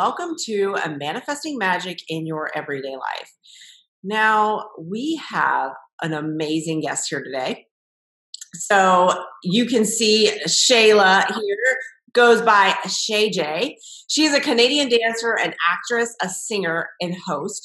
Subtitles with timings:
[0.00, 3.32] Welcome to a manifesting magic in your everyday life.
[4.04, 7.66] Now, we have an amazing guest here today.
[8.54, 9.12] So,
[9.42, 11.78] you can see Shayla here
[12.12, 13.76] goes by Shay J.
[14.06, 17.60] She's a Canadian dancer, an actress, a singer, and host.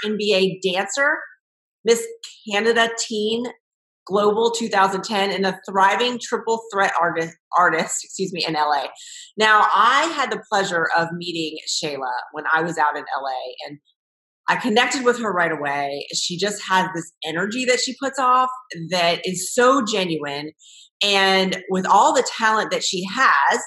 [0.00, 1.18] Former NBA dancer,
[1.84, 2.02] Miss
[2.50, 3.44] Canada Teen
[4.06, 8.86] Global 2010 and a thriving triple threat artist, artist, excuse me, in LA.
[9.36, 13.78] Now, I had the pleasure of meeting Shayla when I was out in LA and
[14.48, 16.06] I connected with her right away.
[16.14, 18.50] She just has this energy that she puts off
[18.90, 20.50] that is so genuine.
[21.02, 23.60] And with all the talent that she has,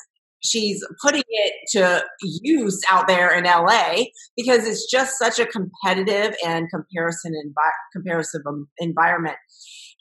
[0.44, 6.36] she's putting it to use out there in LA because it's just such a competitive
[6.46, 9.38] and comparison envi- comparison um, environment.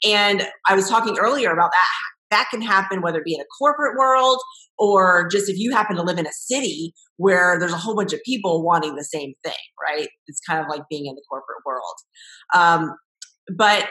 [0.05, 2.35] And I was talking earlier about that.
[2.35, 4.39] That can happen whether it be in a corporate world
[4.77, 8.13] or just if you happen to live in a city where there's a whole bunch
[8.13, 10.09] of people wanting the same thing, right?
[10.27, 11.95] It's kind of like being in the corporate world.
[12.53, 12.95] Um,
[13.55, 13.87] but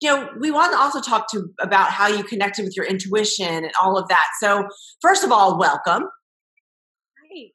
[0.00, 3.46] you know, we want to also talk to about how you connected with your intuition
[3.46, 4.26] and all of that.
[4.38, 4.68] So,
[5.00, 6.02] first of all, welcome.
[6.02, 7.46] Hi,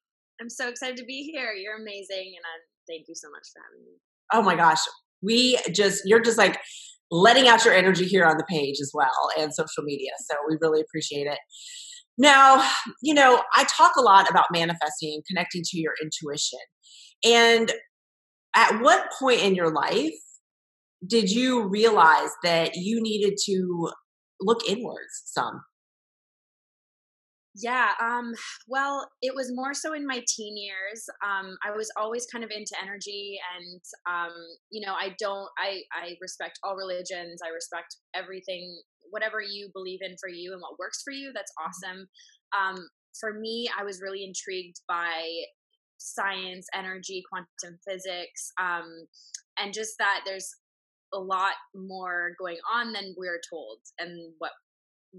[0.41, 1.51] I'm so excited to be here.
[1.51, 3.97] You're amazing, and I'm, thank you so much for having me.
[4.33, 4.79] Oh my gosh,
[5.21, 6.57] we just you're just like
[7.11, 10.11] letting out your energy here on the page as well and social media.
[10.29, 11.39] So we really appreciate it.
[12.17, 12.69] Now,
[13.01, 16.59] you know, I talk a lot about manifesting and connecting to your intuition.
[17.25, 17.71] And
[18.55, 20.13] at what point in your life
[21.07, 23.89] did you realize that you needed to
[24.41, 25.61] look inwards some?
[27.55, 28.33] Yeah, um,
[28.67, 31.05] well, it was more so in my teen years.
[31.25, 34.33] Um, I was always kind of into energy, and um,
[34.71, 37.41] you know, I don't, I, I respect all religions.
[37.45, 38.79] I respect everything,
[39.11, 41.31] whatever you believe in for you and what works for you.
[41.33, 41.69] That's mm-hmm.
[41.69, 42.07] awesome.
[42.57, 42.87] Um,
[43.19, 45.23] for me, I was really intrigued by
[45.97, 49.07] science, energy, quantum physics, um,
[49.57, 50.49] and just that there's
[51.13, 54.51] a lot more going on than we're told and what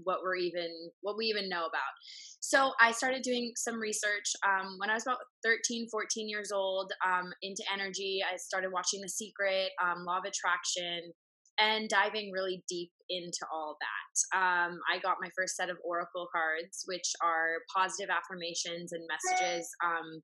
[0.03, 0.69] what we're even
[1.01, 1.93] what we even know about.
[2.39, 6.91] So i started doing some research um, when i was about 13 14 years old
[7.05, 8.19] um, into energy.
[8.23, 11.11] I started watching the secret um, law of attraction
[11.59, 14.37] and diving really deep into all that.
[14.37, 19.69] Um, i got my first set of oracle cards which are positive affirmations and messages
[19.83, 20.21] um,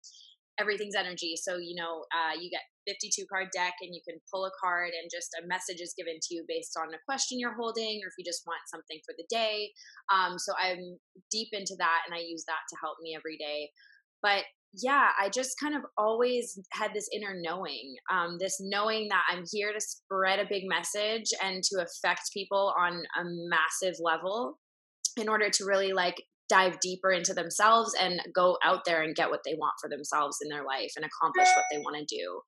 [0.59, 1.35] everything's energy.
[1.35, 4.91] So, you know, uh, you get 52 card deck and you can pull a card
[4.99, 8.07] and just a message is given to you based on a question you're holding or
[8.07, 9.71] if you just want something for the day.
[10.13, 10.97] Um, so I'm
[11.31, 13.69] deep into that and I use that to help me every day.
[14.21, 19.23] But yeah, I just kind of always had this inner knowing, um, this knowing that
[19.31, 24.59] I'm here to spread a big message and to affect people on a massive level
[25.17, 29.29] in order to really like dive deeper into themselves and go out there and get
[29.29, 32.41] what they want for themselves in their life and accomplish what they want to do.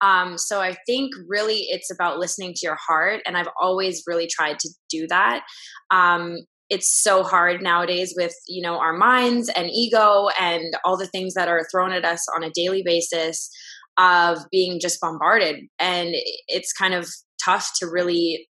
[0.00, 4.28] Um, so I think really it's about listening to your heart, and I've always really
[4.28, 5.42] tried to do that.
[5.90, 6.38] Um,
[6.70, 11.34] it's so hard nowadays with you know our minds and ego and all the things
[11.34, 13.50] that are thrown at us on a daily basis
[13.96, 16.10] of being just bombarded and
[16.46, 17.08] it's kind of
[17.44, 18.48] tough to really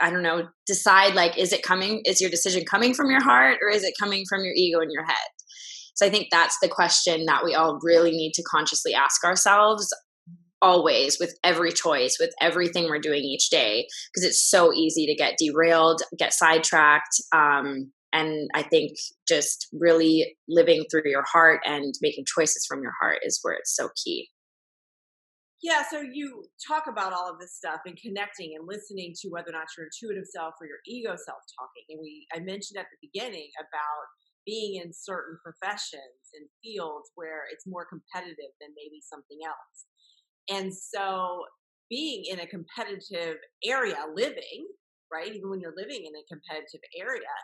[0.00, 3.58] I don't know, decide like, is it coming, is your decision coming from your heart
[3.62, 5.28] or is it coming from your ego in your head?
[5.94, 9.92] So I think that's the question that we all really need to consciously ask ourselves
[10.62, 15.14] always with every choice, with everything we're doing each day, because it's so easy to
[15.14, 17.20] get derailed, get sidetracked.
[17.34, 18.92] Um, and I think
[19.28, 23.74] just really living through your heart and making choices from your heart is where it's
[23.74, 24.28] so key.
[25.60, 29.50] Yeah, so you talk about all of this stuff and connecting and listening to whether
[29.50, 31.84] or not your intuitive self or your ego self talking.
[31.90, 34.06] And we I mentioned at the beginning about
[34.46, 39.78] being in certain professions and fields where it's more competitive than maybe something else.
[40.48, 41.44] And so
[41.90, 44.64] being in a competitive area living,
[45.12, 45.28] right?
[45.34, 47.34] Even when you're living in a competitive area,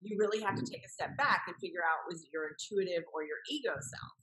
[0.00, 0.72] you really have to mm-hmm.
[0.72, 4.16] take a step back and figure out was it your intuitive or your ego self.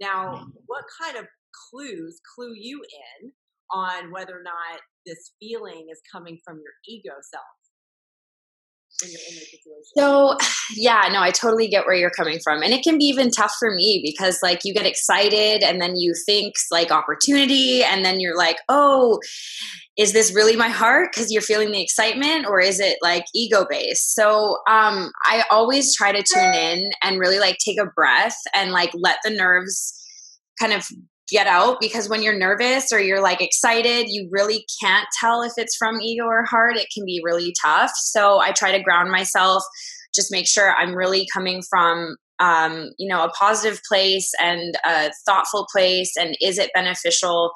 [0.00, 0.66] Now, mm-hmm.
[0.66, 1.26] what kind of
[1.70, 2.82] clues clue you
[3.22, 3.32] in
[3.70, 7.62] on whether or not this feeling is coming from your ego self
[9.96, 10.36] so,
[10.76, 12.62] yeah, no, I totally get where you're coming from.
[12.62, 15.96] And it can be even tough for me because, like, you get excited and then
[15.96, 19.20] you think, like, opportunity, and then you're like, oh,
[19.98, 23.66] is this really my heart because you're feeling the excitement, or is it like ego
[23.68, 24.14] based?
[24.14, 28.72] So, um, I always try to tune in and really, like, take a breath and,
[28.72, 29.98] like, let the nerves
[30.60, 30.86] kind of
[31.32, 35.52] get out because when you're nervous or you're like excited, you really can't tell if
[35.56, 36.76] it's from ego or heart.
[36.76, 37.90] It can be really tough.
[37.94, 39.64] So I try to ground myself,
[40.14, 45.12] just make sure I'm really coming from um, you know, a positive place and a
[45.24, 46.12] thoughtful place?
[46.18, 47.52] And is it beneficial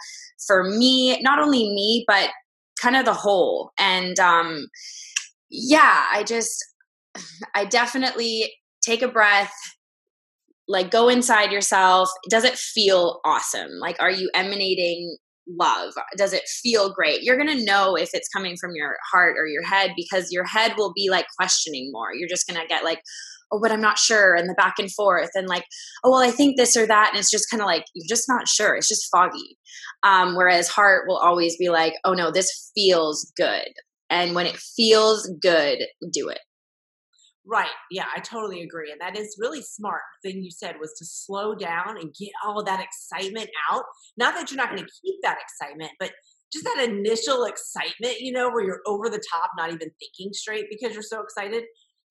[0.46, 2.30] for me, not only me, but
[2.80, 3.72] kind of the whole?
[3.78, 4.68] And um,
[5.50, 6.64] yeah, I just,
[7.54, 9.52] I definitely take a breath,
[10.68, 12.08] like go inside yourself.
[12.28, 13.70] Does it feel awesome?
[13.80, 15.16] Like, are you emanating
[15.48, 15.92] love?
[16.16, 17.22] Does it feel great?
[17.22, 20.44] You're going to know if it's coming from your heart or your head because your
[20.44, 22.12] head will be like questioning more.
[22.14, 23.00] You're just going to get like,
[23.52, 25.64] oh, but I'm not sure, and the back and forth, and like,
[26.02, 27.10] oh, well, I think this or that.
[27.10, 28.74] And it's just kind of like, you're just not sure.
[28.74, 29.56] It's just foggy.
[30.02, 33.68] Um, whereas heart will always be like, oh, no, this feels good.
[34.10, 35.78] And when it feels good,
[36.12, 36.40] do it.
[37.48, 37.70] Right.
[37.92, 38.90] Yeah, I totally agree.
[38.90, 42.64] And that is really smart thing you said was to slow down and get all
[42.64, 43.84] that excitement out.
[44.16, 46.10] Not that you're not going to keep that excitement, but
[46.52, 50.66] just that initial excitement, you know, where you're over the top, not even thinking straight
[50.70, 51.64] because you're so excited,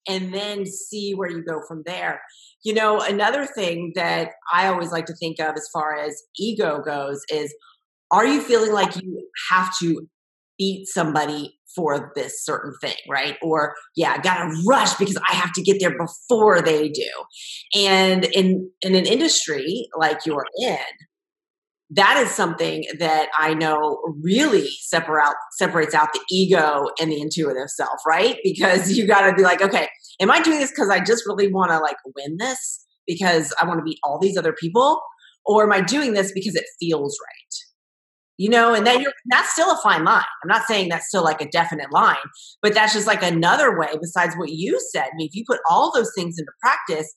[0.08, 2.22] and then see where you go from there.
[2.64, 6.80] You know, another thing that I always like to think of as far as ego
[6.82, 7.54] goes is
[8.12, 10.08] are you feeling like you have to
[10.58, 13.36] beat somebody for this certain thing, right?
[13.42, 17.10] Or yeah, I gotta rush because I have to get there before they do.
[17.74, 20.78] And in in an industry like you're in,
[21.90, 27.68] that is something that I know really separate separates out the ego and the intuitive
[27.68, 28.38] self, right?
[28.42, 29.88] Because you got to be like, okay,
[30.20, 33.66] am I doing this because I just really want to like win this because I
[33.66, 35.00] want to beat all these other people,
[35.44, 37.65] or am I doing this because it feels right?
[38.38, 40.24] You know and then you're that's still a fine line.
[40.42, 42.16] I'm not saying that's still like a definite line
[42.62, 45.04] but that's just like another way besides what you said.
[45.04, 47.14] I mean, if you put all those things into practice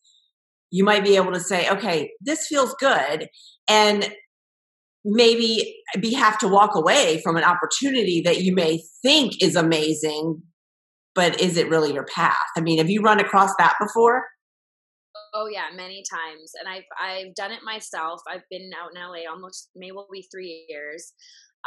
[0.71, 3.27] you might be able to say okay this feels good
[3.68, 4.13] and
[5.06, 10.42] maybe be have to walk away from an opportunity that you may think is amazing
[11.16, 12.38] but is it really your path?
[12.56, 14.24] I mean have you run across that before
[15.34, 18.22] Oh yeah, many times, and I've I've done it myself.
[18.28, 21.14] I've been out in LA almost maybe will be three years.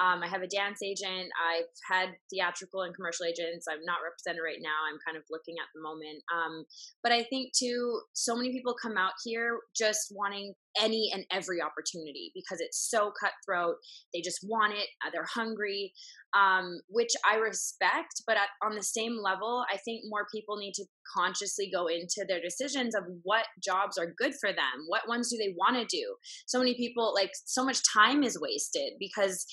[0.01, 1.29] Um, I have a dance agent.
[1.37, 3.67] I've had theatrical and commercial agents.
[3.69, 4.89] I'm not represented right now.
[4.89, 6.23] I'm kind of looking at the moment.
[6.33, 6.65] Um,
[7.03, 11.61] but I think too, so many people come out here just wanting any and every
[11.61, 13.77] opportunity because it's so cutthroat.
[14.15, 14.89] They just want it.
[15.05, 15.93] Uh, they're hungry,
[16.35, 18.23] um, which I respect.
[18.27, 20.85] But at, on the same level, I think more people need to
[21.17, 24.87] consciously go into their decisions of what jobs are good for them.
[24.89, 26.17] What ones do they want to do?
[26.47, 29.47] So many people, like, so much time is wasted because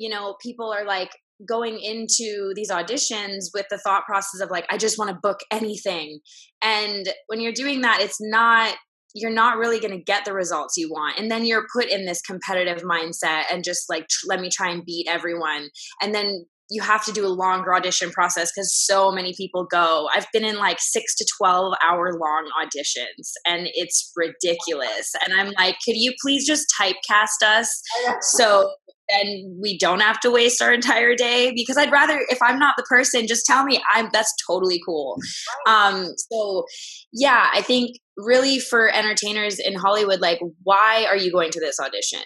[0.00, 1.10] you know, people are like
[1.46, 5.40] going into these auditions with the thought process of like, I just want to book
[5.52, 6.20] anything.
[6.62, 8.74] And when you're doing that, it's not
[9.14, 12.04] you're not really going to get the results you want and then you're put in
[12.04, 15.68] this competitive mindset and just like tr- let me try and beat everyone
[16.02, 20.08] and then you have to do a longer audition process because so many people go.
[20.14, 25.12] I've been in like six to 12 hour long auditions and it's ridiculous.
[25.24, 27.82] And I'm like, could you please just typecast us
[28.20, 28.72] so
[29.12, 32.74] then we don't have to waste our entire day because I'd rather if I'm not
[32.76, 35.16] the person just tell me I'm that's totally cool.
[35.66, 36.64] Um so
[37.12, 41.78] yeah, I think really for entertainers in Hollywood like why are you going to this
[41.80, 42.20] audition?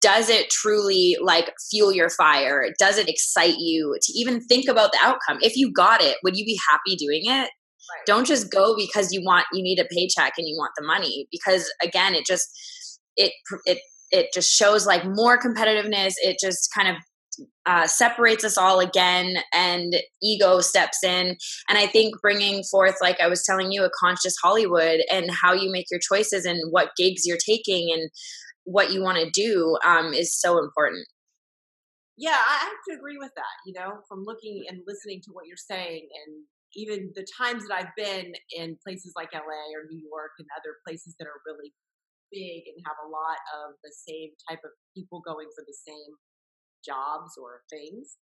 [0.00, 2.66] Does it truly like fuel your fire?
[2.78, 5.38] Does it excite you to even think about the outcome?
[5.40, 7.48] If you got it, would you be happy doing it?
[7.90, 8.06] Right.
[8.06, 11.26] Don't just go because you want you need a paycheck and you want the money
[11.30, 12.48] because again it just
[13.16, 13.32] it
[13.64, 13.78] it
[14.10, 16.14] it just shows like more competitiveness.
[16.18, 16.96] It just kind of
[17.66, 21.36] uh, separates us all again and ego steps in.
[21.68, 25.52] And i think bringing forth like i was telling you a conscious hollywood and how
[25.52, 28.10] you make your choices and what gigs you're taking and
[28.64, 31.06] what you want to do um, is so important.
[32.16, 35.46] Yeah i have to agree with that you know from looking and listening to what
[35.46, 36.44] you're saying and
[36.76, 40.76] even the times that i've been in places like la or new york and other
[40.86, 41.72] places that are really
[42.32, 46.14] big and have a lot of the same type of people going for the same
[46.84, 48.16] jobs or things.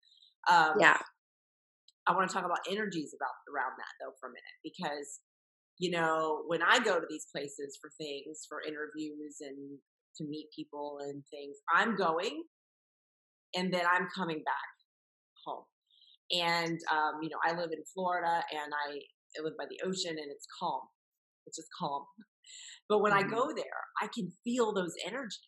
[0.50, 0.98] Um, yeah.
[2.08, 5.22] I want to talk about energies about around that though for a minute because
[5.80, 9.80] you know when I go to these places for things for interviews and
[10.18, 12.44] to meet people and things I'm going
[13.56, 14.72] and then I'm coming back
[15.46, 15.66] home
[16.32, 20.14] and um, you know I live in Florida and I, I live by the ocean
[20.14, 20.82] and it's calm
[21.48, 22.06] it's just calm
[22.90, 23.34] but when mm-hmm.
[23.34, 25.40] I go there, I can feel those energies.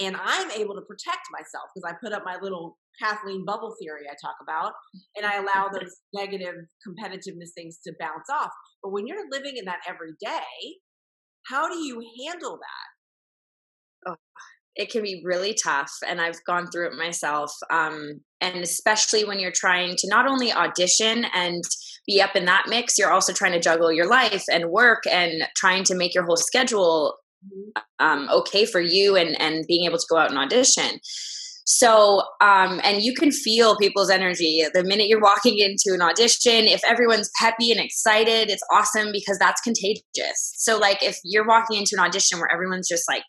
[0.00, 4.02] And I'm able to protect myself because I put up my little Cathlene bubble theory
[4.10, 4.72] I talk about,
[5.16, 6.54] and I allow those negative
[6.86, 8.50] competitiveness things to bounce off.
[8.82, 10.76] But when you're living in that every day,
[11.46, 14.12] how do you handle that?
[14.12, 14.16] Oh,
[14.76, 19.38] it can be really tough and i've gone through it myself um, and especially when
[19.38, 21.62] you're trying to not only audition and
[22.06, 25.42] be up in that mix you're also trying to juggle your life and work and
[25.56, 28.04] trying to make your whole schedule mm-hmm.
[28.04, 31.00] um, okay for you and and being able to go out and audition
[31.72, 36.64] so, um, and you can feel people's energy the minute you're walking into an audition.
[36.64, 40.52] If everyone's peppy and excited, it's awesome because that's contagious.
[40.56, 43.22] So, like, if you're walking into an audition where everyone's just like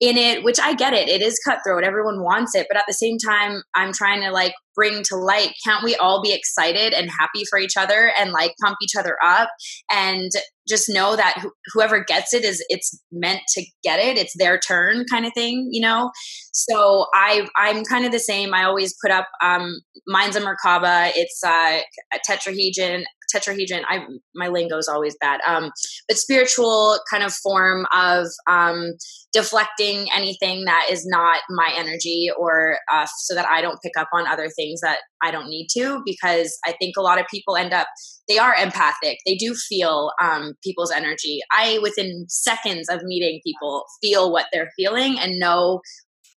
[0.00, 2.66] in it, which I get it, it is cutthroat, everyone wants it.
[2.68, 6.22] But at the same time, I'm trying to like bring to light can't we all
[6.22, 9.48] be excited and happy for each other and like pump each other up
[9.90, 10.30] and
[10.68, 14.58] just know that wh- whoever gets it is it's meant to get it it's their
[14.58, 16.10] turn kind of thing you know
[16.52, 21.10] so i i'm kind of the same i always put up um mine's a merkaba
[21.14, 21.80] it's uh,
[22.12, 23.02] a tetrahedron
[23.34, 24.04] tetrahedron i
[24.34, 25.70] my lingo is always bad um
[26.08, 28.92] but spiritual kind of form of um
[29.32, 34.08] deflecting anything that is not my energy or uh, so that i don't pick up
[34.12, 37.56] on other things that i don't need to because i think a lot of people
[37.56, 37.86] end up
[38.28, 39.18] they are empathic.
[39.24, 41.40] They do feel um, people's energy.
[41.52, 45.80] I within seconds of meeting people feel what they're feeling and know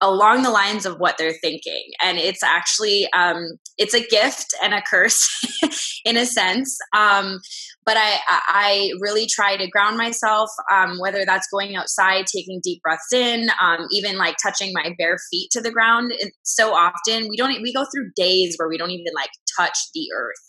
[0.00, 1.82] along the lines of what they're thinking.
[2.02, 5.28] And it's actually um, it's a gift and a curse
[6.04, 6.76] in a sense.
[6.96, 7.40] Um,
[7.84, 12.82] but I, I really try to ground myself um, whether that's going outside taking deep
[12.82, 16.12] breaths in um, even like touching my bare feet to the ground.
[16.42, 20.08] So often we don't we go through days where we don't even like touch the
[20.14, 20.47] earth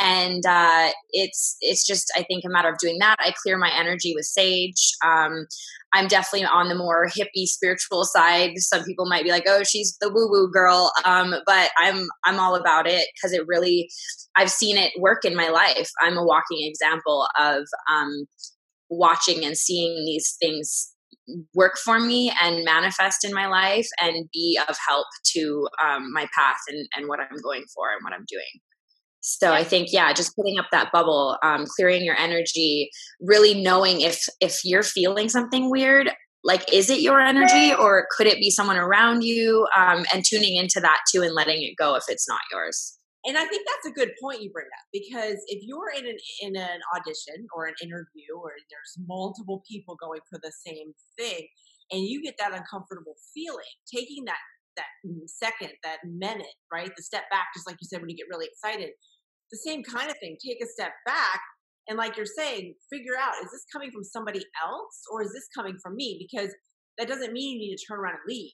[0.00, 3.16] and uh, it's it's just I think a matter of doing that.
[3.18, 4.92] I clear my energy with sage.
[5.04, 5.46] Um,
[5.92, 8.52] I'm definitely on the more hippie spiritual side.
[8.56, 12.38] Some people might be like, "Oh, she's the woo woo girl," um, but I'm I'm
[12.38, 13.90] all about it because it really
[14.36, 15.90] I've seen it work in my life.
[16.00, 18.26] I'm a walking example of um,
[18.90, 20.92] watching and seeing these things
[21.54, 26.26] work for me and manifest in my life and be of help to um, my
[26.34, 28.44] path and, and what I'm going for and what I'm doing.
[29.36, 34.00] So I think, yeah, just putting up that bubble, um, clearing your energy, really knowing
[34.00, 36.10] if if you're feeling something weird,
[36.44, 39.66] like is it your energy or could it be someone around you?
[39.76, 42.98] Um, and tuning into that too and letting it go if it's not yours.
[43.26, 46.16] And I think that's a good point you bring up because if you're in an
[46.40, 51.46] in an audition or an interview or there's multiple people going for the same thing,
[51.90, 54.38] and you get that uncomfortable feeling, taking that
[54.76, 54.86] that
[55.26, 56.90] second, that minute, right?
[56.96, 58.90] The step back, just like you said, when you get really excited.
[59.50, 60.36] The same kind of thing.
[60.44, 61.40] Take a step back
[61.88, 65.48] and, like you're saying, figure out is this coming from somebody else or is this
[65.56, 66.18] coming from me?
[66.30, 66.54] Because
[66.98, 68.52] that doesn't mean you need to turn around and leave,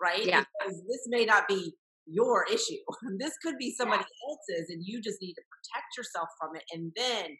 [0.00, 0.24] right?
[0.24, 0.44] Yeah.
[0.58, 1.74] Because this may not be
[2.06, 2.80] your issue.
[3.18, 4.28] this could be somebody yeah.
[4.28, 7.36] else's, and you just need to protect yourself from it and then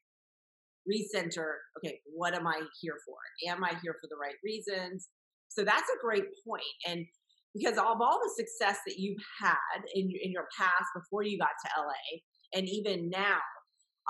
[0.91, 3.15] recenter okay what am i here for
[3.49, 5.09] am i here for the right reasons
[5.49, 6.63] so that's a great point.
[6.63, 7.07] point and
[7.55, 11.55] because of all the success that you've had in in your past before you got
[11.65, 12.19] to LA
[12.55, 13.39] and even now,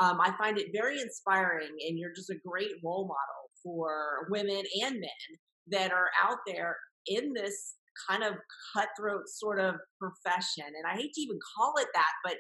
[0.01, 4.63] um, I find it very inspiring, and you're just a great role model for women
[4.83, 7.77] and men that are out there in this
[8.09, 8.35] kind of
[8.75, 10.65] cutthroat sort of profession.
[10.67, 12.37] And I hate to even call it that, but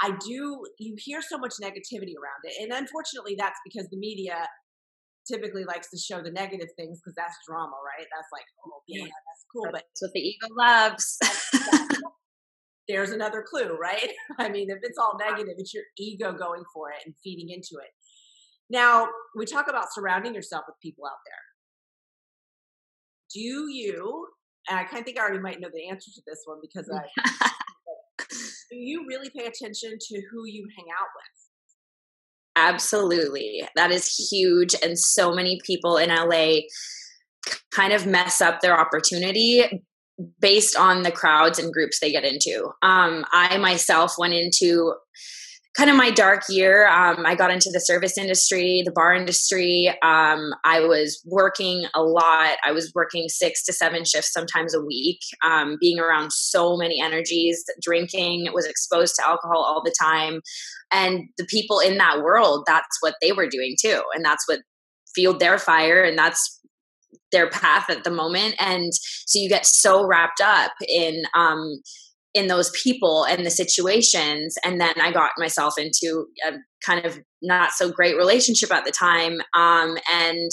[0.00, 2.54] I do, you hear so much negativity around it.
[2.62, 4.46] And unfortunately, that's because the media
[5.30, 8.06] typically likes to show the negative things because that's drama, right?
[8.14, 9.66] That's like, oh yeah, that's cool.
[9.70, 11.18] But that's what the ego loves.
[12.92, 14.10] there's another clue, right?
[14.38, 17.82] I mean, if it's all negative, it's your ego going for it and feeding into
[17.82, 17.90] it.
[18.70, 21.34] Now, we talk about surrounding yourself with people out there.
[23.34, 24.26] Do you,
[24.68, 26.90] and I kind of think I already might know the answer to this one because
[26.90, 27.48] I,
[28.70, 31.42] do you really pay attention to who you hang out with?
[32.54, 33.66] Absolutely.
[33.74, 34.74] That is huge.
[34.82, 36.60] And so many people in LA
[37.70, 39.82] kind of mess up their opportunity
[40.40, 42.70] based on the crowds and groups they get into.
[42.82, 44.94] Um, I myself went into
[45.76, 46.86] kind of my dark year.
[46.86, 49.88] Um, I got into the service industry, the bar industry.
[50.02, 52.58] Um, I was working a lot.
[52.64, 57.00] I was working six to seven shifts sometimes a week, um, being around so many
[57.00, 60.42] energies, drinking, was exposed to alcohol all the time.
[60.92, 64.02] And the people in that world, that's what they were doing too.
[64.14, 64.60] And that's what
[65.14, 66.02] fueled their fire.
[66.02, 66.60] And that's
[67.32, 68.54] their path at the moment.
[68.60, 71.80] And so you get so wrapped up in, um,
[72.34, 77.20] in those people and the situations and then i got myself into a kind of
[77.42, 80.50] not so great relationship at the time um, and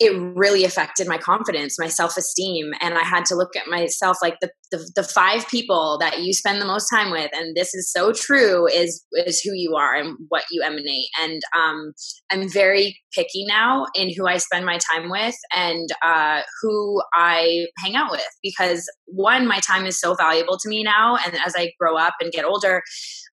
[0.00, 2.72] it really affected my confidence, my self esteem.
[2.80, 6.32] And I had to look at myself like the, the, the, five people that you
[6.32, 9.94] spend the most time with, and this is so true, is, is who you are
[9.94, 11.08] and what you emanate.
[11.20, 11.92] And um,
[12.32, 17.66] I'm very picky now in who I spend my time with and uh, who I
[17.78, 21.18] hang out with because one, my time is so valuable to me now.
[21.26, 22.82] And as I grow up and get older,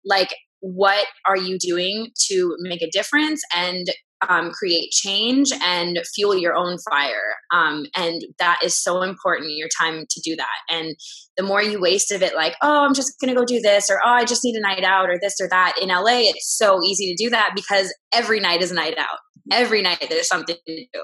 [0.04, 3.88] like what are you doing to make a difference and
[4.28, 7.36] um, create change and fuel your own fire.
[7.54, 10.76] Um, and that is so important your time to do that.
[10.76, 10.96] And
[11.36, 13.90] the more you waste of it, like, oh, I'm just going to go do this,
[13.90, 15.76] or oh, I just need a night out, or this or that.
[15.82, 19.20] In LA, it's so easy to do that because every night is a night out.
[19.52, 21.02] Every night there's something to do.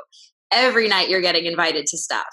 [0.51, 2.27] Every night you're getting invited to stuff.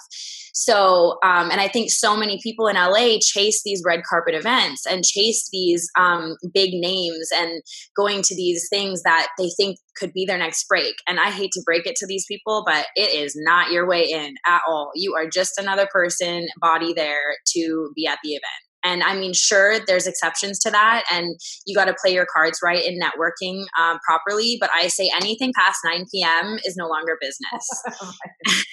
[0.53, 4.85] So, um, and I think so many people in LA chase these red carpet events
[4.85, 7.61] and chase these um, big names and
[7.95, 10.95] going to these things that they think could be their next break.
[11.07, 14.03] And I hate to break it to these people, but it is not your way
[14.03, 14.91] in at all.
[14.95, 18.45] You are just another person, body there to be at the event.
[18.83, 21.35] And I mean, sure, there's exceptions to that, and
[21.67, 24.57] you got to play your cards right in networking um, properly.
[24.59, 26.57] But I say anything past 9 p.m.
[26.65, 27.69] is no longer business.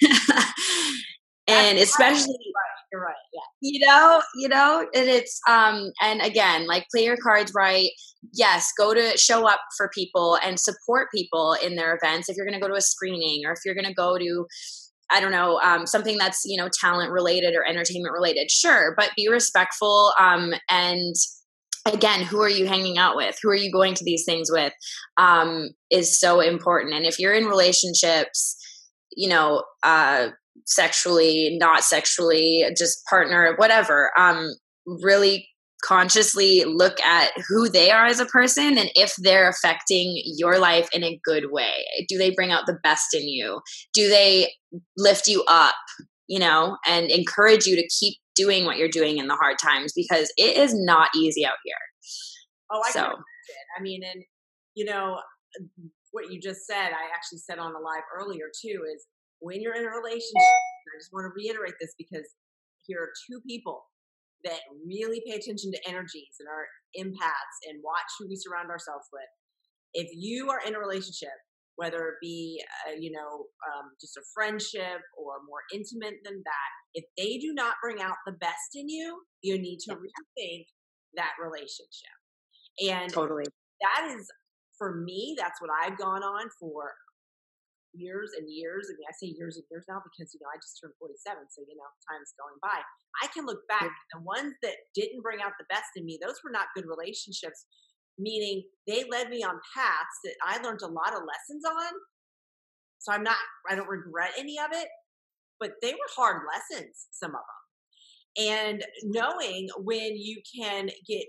[1.49, 2.87] and especially right.
[2.91, 7.17] you're right yeah you know you know and it's um and again like play your
[7.17, 7.89] cards right
[8.33, 12.45] yes go to show up for people and support people in their events if you're
[12.45, 14.45] going to go to a screening or if you're going to go to
[15.11, 19.09] I don't know, um, something that's, you know, talent related or entertainment related, sure, but
[19.15, 20.13] be respectful.
[20.19, 21.15] Um, and
[21.85, 23.37] again, who are you hanging out with?
[23.41, 24.73] Who are you going to these things with?
[25.17, 26.93] Um, is so important.
[26.93, 28.55] And if you're in relationships,
[29.15, 30.29] you know, uh,
[30.65, 34.11] sexually, not sexually, just partner, whatever.
[34.17, 34.49] Um,
[34.85, 35.47] really
[35.83, 40.89] consciously look at who they are as a person and if they're affecting your life
[40.93, 41.85] in a good way.
[42.09, 43.61] Do they bring out the best in you?
[43.93, 44.51] Do they
[44.97, 45.75] lift you up,
[46.27, 49.91] you know, and encourage you to keep doing what you're doing in the hard times
[49.93, 51.75] because it is not easy out here.
[52.71, 53.03] Oh, I so.
[53.03, 53.13] can
[53.77, 54.23] I mean, and
[54.75, 55.19] you know,
[56.11, 59.05] what you just said, I actually said on the live earlier too, is
[59.39, 62.27] when you're in a relationship, I just want to reiterate this because
[62.85, 63.83] here are two people
[64.43, 66.65] that really pay attention to energies and our
[66.97, 69.29] empaths and watch who we surround ourselves with.
[69.93, 71.35] If you are in a relationship,
[71.75, 76.69] whether it be, uh, you know, um, just a friendship or more intimate than that,
[76.93, 80.65] if they do not bring out the best in you, you need to rethink
[81.15, 82.15] that relationship.
[82.87, 83.45] And totally,
[83.81, 84.27] that is
[84.77, 85.35] for me.
[85.37, 86.93] That's what I've gone on for
[87.93, 88.87] years and years.
[88.89, 91.45] I mean, I say years and years now because, you know, I just turned 47.
[91.49, 92.79] So, you know, time's going by.
[93.23, 93.89] I can look back.
[94.13, 97.65] The ones that didn't bring out the best in me, those were not good relationships,
[98.17, 101.93] meaning they led me on paths that I learned a lot of lessons on.
[102.99, 104.87] So I'm not, I don't regret any of it,
[105.59, 107.59] but they were hard lessons, some of them.
[108.37, 111.25] And knowing when you can get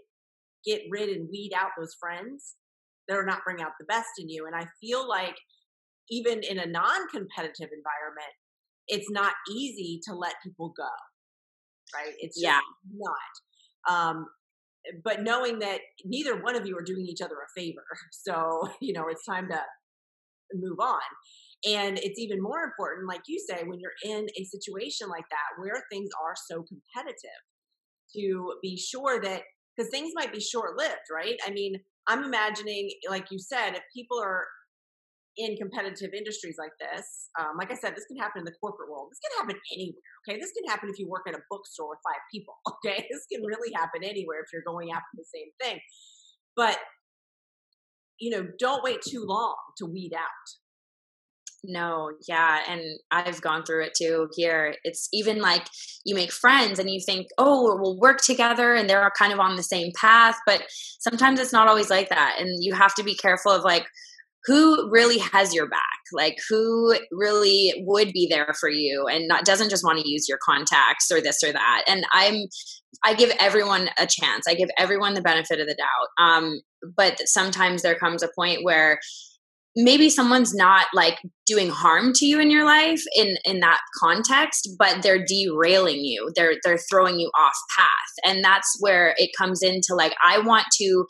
[0.64, 2.56] get rid and weed out those friends
[3.08, 4.46] that are not bringing out the best in you.
[4.46, 5.36] And I feel like
[6.10, 8.32] even in a non-competitive environment,
[8.88, 10.88] it's not easy to let people go.
[11.94, 12.14] Right?
[12.18, 12.58] It's yeah.
[12.94, 13.92] not.
[13.92, 14.26] Um,
[15.04, 17.84] but knowing that neither one of you are doing each other a favor.
[18.12, 19.60] So, you know, it's time to
[20.54, 21.00] move on.
[21.66, 25.62] And it's even more important, like you say, when you're in a situation like that
[25.62, 27.40] where things are so competitive,
[28.16, 29.42] to be sure that
[29.76, 31.36] because things might be short lived, right?
[31.46, 31.74] I mean,
[32.08, 34.46] I'm imagining, like you said, if people are
[35.36, 38.90] in competitive industries like this, um, like I said, this can happen in the corporate
[38.90, 39.08] world.
[39.10, 40.10] This can happen anywhere.
[40.26, 42.54] Okay, this can happen if you work at a bookstore with five people.
[42.80, 45.80] Okay, this can really happen anywhere if you're going after the same thing.
[46.56, 46.78] But
[48.18, 50.28] you know, don't wait too long to weed out.
[51.62, 54.74] No, yeah, and I've gone through it too here.
[54.84, 55.66] It's even like
[56.04, 59.56] you make friends and you think, oh, we'll work together and they're kind of on
[59.56, 60.62] the same path, but
[61.00, 62.36] sometimes it's not always like that.
[62.38, 63.86] And you have to be careful of like,
[64.44, 65.80] who really has your back?
[66.12, 70.28] Like who really would be there for you and not doesn't just want to use
[70.28, 71.84] your contacts or this or that.
[71.86, 72.46] And i'm
[73.04, 74.46] i give everyone a chance.
[74.48, 76.24] I give everyone the benefit of the doubt.
[76.26, 76.60] Um
[76.96, 78.98] but sometimes there comes a point where
[79.76, 84.68] maybe someone's not like doing harm to you in your life in in that context
[84.78, 86.32] but they're derailing you.
[86.34, 87.88] They're they're throwing you off path.
[88.24, 91.06] And that's where it comes into like i want to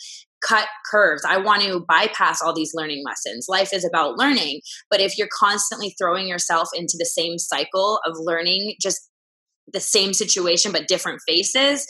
[0.47, 1.23] cut curves.
[1.27, 3.47] I want to bypass all these learning lessons.
[3.49, 4.61] Life is about learning.
[4.91, 9.01] But if you're constantly throwing yourself into the same cycle of learning, just
[9.73, 11.87] the same situation but different faces,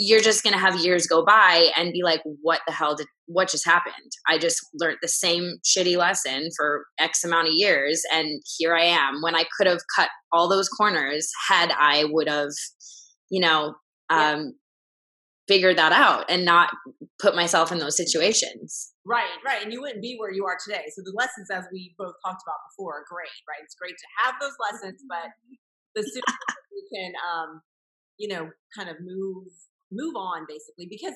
[0.00, 3.06] you're just going to have years go by and be like what the hell did
[3.26, 8.02] what just happened i just learned the same shitty lesson for x amount of years
[8.12, 12.28] and here i am when i could have cut all those corners had i would
[12.28, 12.50] have
[13.28, 13.74] you know
[14.08, 14.44] um yeah.
[15.48, 16.70] figured that out and not
[17.20, 18.92] put myself in those situations.
[19.04, 20.84] Right right and you wouldn't be where you are today.
[20.94, 23.62] So the lessons as we both talked about before are great right?
[23.62, 25.30] It's great to have those lessons but
[25.94, 26.22] the sooner
[26.72, 27.60] you can um
[28.18, 29.46] you know kind of move
[29.90, 31.14] move on basically because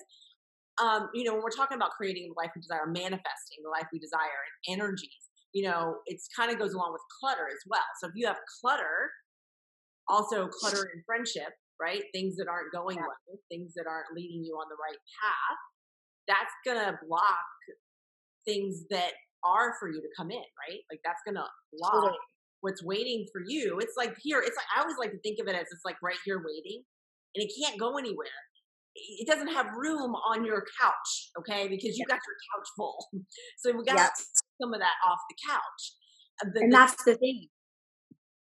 [0.81, 3.87] um, you know when we're talking about creating the life we desire manifesting the life
[3.93, 7.85] we desire and energies you know it's kind of goes along with clutter as well.
[8.01, 9.13] So if you have clutter
[10.09, 12.05] also clutter in friendship right?
[12.15, 13.03] Things that aren't going yeah.
[13.03, 15.61] well things that aren't leading you on the right path
[16.29, 17.49] that's gonna block
[18.47, 19.13] things that
[19.45, 21.45] are for you to come in right like that's gonna
[21.79, 22.19] block totally.
[22.61, 25.49] what's waiting for you it's like here it's like i always like to think of
[25.49, 26.83] it as it's like right here waiting
[27.35, 28.29] and it can't go anywhere
[28.95, 31.69] it doesn't have room on your couch, okay?
[31.69, 33.07] Because you got your couch full.
[33.59, 34.27] So we got yes.
[34.61, 35.93] some of that off the couch.
[36.45, 37.47] Uh, the, and that's the thing.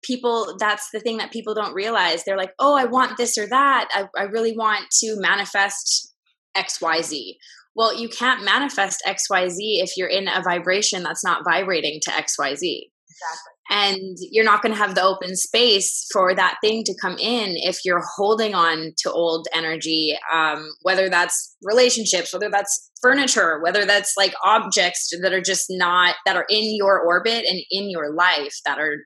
[0.01, 2.23] People, that's the thing that people don't realize.
[2.23, 3.89] They're like, oh, I want this or that.
[3.93, 6.12] I, I really want to manifest
[6.55, 7.37] XYZ.
[7.75, 12.53] Well, you can't manifest XYZ if you're in a vibration that's not vibrating to XYZ.
[12.53, 17.17] Exactly and you're not going to have the open space for that thing to come
[17.17, 23.61] in if you're holding on to old energy um, whether that's relationships whether that's furniture
[23.61, 27.89] whether that's like objects that are just not that are in your orbit and in
[27.89, 28.97] your life that are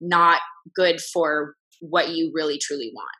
[0.00, 0.40] not
[0.74, 3.16] good for what you really truly want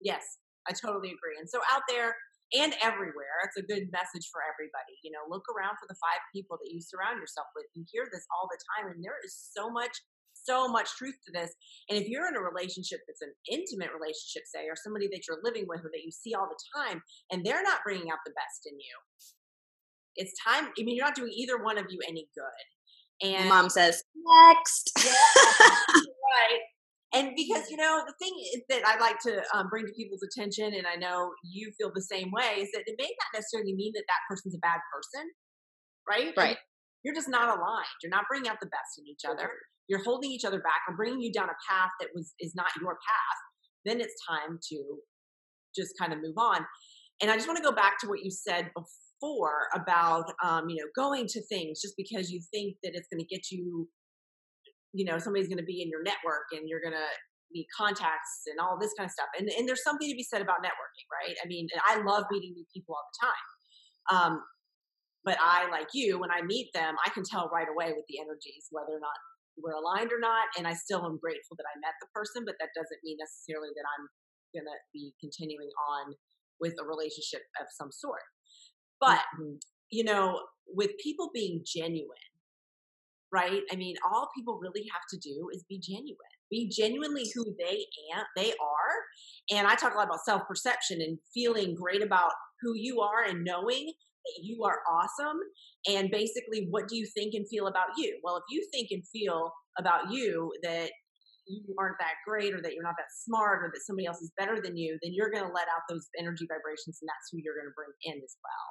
[0.00, 0.22] yes
[0.68, 2.14] i totally agree and so out there
[2.56, 3.44] and everywhere.
[3.44, 4.96] It's a good message for everybody.
[5.04, 7.68] You know, look around for the five people that you surround yourself with.
[7.76, 9.94] You hear this all the time, and there is so much
[10.44, 11.52] so much truth to this.
[11.90, 15.42] And if you're in a relationship that's an intimate relationship, say, or somebody that you're
[15.42, 18.32] living with or that you see all the time, and they're not bringing out the
[18.32, 18.96] best in you,
[20.16, 20.70] it's time.
[20.78, 23.28] I mean, you're not doing either one of you any good.
[23.28, 24.92] And mom says, next.
[25.04, 25.12] Yeah,
[25.76, 26.62] right.
[27.14, 30.22] And because, you know, the thing is that I like to um, bring to people's
[30.22, 33.74] attention, and I know you feel the same way, is that it may not necessarily
[33.74, 35.24] mean that that person's a bad person,
[36.06, 36.34] right?
[36.36, 36.58] Right.
[37.02, 37.98] you're just not aligned.
[38.02, 39.50] You're not bringing out the best in each other
[39.88, 42.68] you're holding each other back or bringing you down a path that was is not
[42.80, 43.38] your path
[43.84, 44.98] then it's time to
[45.74, 46.64] just kind of move on
[47.20, 50.76] and i just want to go back to what you said before about um, you
[50.76, 53.88] know going to things just because you think that it's going to get you
[54.98, 57.10] you know somebody's going to be in your network and you're going to
[57.54, 60.42] need contacts and all this kind of stuff and, and there's something to be said
[60.42, 63.46] about networking right i mean i love meeting new people all the time
[64.08, 64.40] um,
[65.24, 68.20] but I, like you, when I meet them, I can tell right away with the
[68.20, 69.18] energies whether or not
[69.60, 70.48] we're aligned or not.
[70.56, 73.68] And I still am grateful that I met the person, but that doesn't mean necessarily
[73.76, 74.08] that I'm
[74.56, 76.14] going to be continuing on
[76.60, 78.24] with a relationship of some sort.
[79.00, 79.60] But, mm-hmm.
[79.90, 82.32] you know, with people being genuine,
[83.32, 83.60] right?
[83.70, 86.16] I mean, all people really have to do is be genuine.
[86.50, 89.56] Be genuinely who they am, they are.
[89.56, 93.44] And I talk a lot about self-perception and feeling great about who you are and
[93.44, 95.38] knowing that you are awesome
[95.86, 99.02] and basically what do you think and feel about you well if you think and
[99.08, 100.90] feel about you that
[101.46, 104.32] you aren't that great or that you're not that smart or that somebody else is
[104.36, 107.38] better than you then you're going to let out those energy vibrations and that's who
[107.40, 108.68] you're going to bring in as well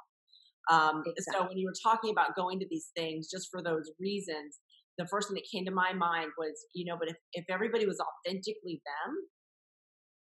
[0.69, 1.39] um, exactly.
[1.39, 4.59] so when you were talking about going to these things just for those reasons
[4.97, 7.85] the first thing that came to my mind was you know but if, if everybody
[7.85, 9.15] was authentically them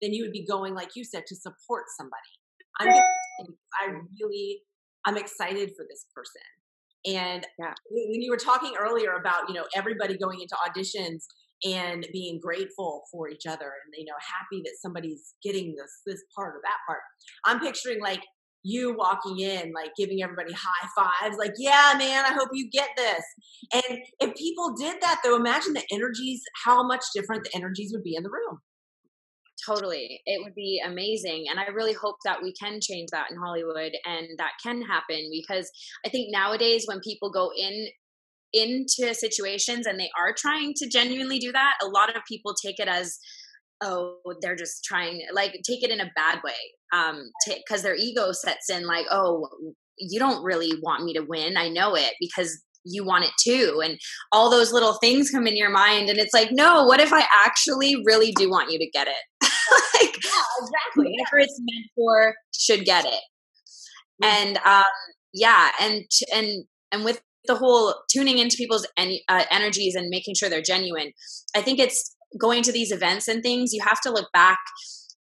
[0.02, 2.32] then you would be going like you said to support somebody
[2.80, 2.88] I'm
[3.82, 4.62] I really
[5.06, 6.42] I'm excited for this person.
[7.06, 7.74] And yeah.
[7.90, 11.26] when you were talking earlier about, you know, everybody going into auditions
[11.64, 16.22] and being grateful for each other and, you know, happy that somebody's getting this, this
[16.36, 17.00] part or that part,
[17.46, 18.22] I'm picturing like
[18.64, 22.90] you walking in, like giving everybody high fives, like, yeah, man, I hope you get
[22.96, 23.24] this.
[23.74, 28.04] And if people did that, though, imagine the energies, how much different the energies would
[28.04, 28.60] be in the room
[29.66, 33.38] totally it would be amazing and i really hope that we can change that in
[33.38, 35.70] hollywood and that can happen because
[36.06, 37.88] i think nowadays when people go in
[38.54, 42.80] into situations and they are trying to genuinely do that a lot of people take
[42.80, 43.18] it as
[43.82, 46.54] oh they're just trying like take it in a bad way
[46.94, 47.22] um
[47.58, 49.48] because their ego sets in like oh
[49.98, 53.82] you don't really want me to win i know it because you want it too
[53.84, 54.00] and
[54.32, 57.24] all those little things come in your mind and it's like no what if i
[57.36, 59.14] actually really do want you to get it?
[59.94, 63.22] Like yeah, exactly whatever it's meant for should get it.
[64.22, 64.84] And um
[65.34, 70.36] yeah and and and with the whole tuning into people's en- uh, energies and making
[70.36, 71.12] sure they're genuine
[71.56, 74.60] i think it's going to these events and things you have to look back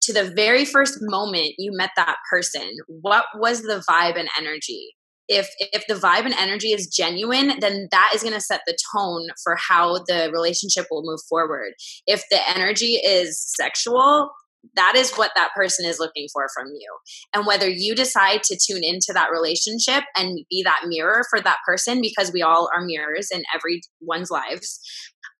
[0.02, 4.95] to the very first moment you met that person, what was the vibe and energy?
[5.28, 8.78] If if the vibe and energy is genuine, then that is going to set the
[8.95, 11.74] tone for how the relationship will move forward.
[12.08, 14.32] If the energy is sexual,
[14.76, 16.98] that is what that person is looking for from you.
[17.34, 21.60] And whether you decide to tune into that relationship and be that mirror for that
[21.65, 24.80] person, because we all are mirrors in everyone's lives,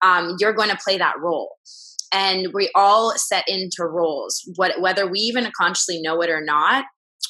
[0.02, 1.56] um, you're going to play that role.
[2.12, 6.84] And we all set into roles what, whether we even consciously know it or not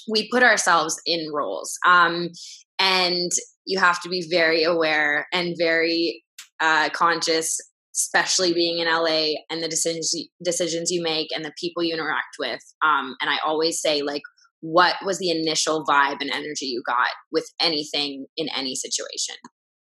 [0.09, 1.79] we put ourselves in roles.
[1.87, 2.31] Um,
[2.79, 3.31] and
[3.67, 6.23] you have to be very aware and very
[6.61, 7.59] uh, conscious
[7.93, 12.37] especially being in la and the decisions decisions you make and the people you interact
[12.39, 12.61] with.
[12.85, 14.23] Um, and i always say like
[14.61, 19.35] what was the initial vibe and energy you got with anything in any situation?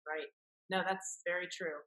[0.08, 0.28] Right.
[0.70, 1.80] No that's very true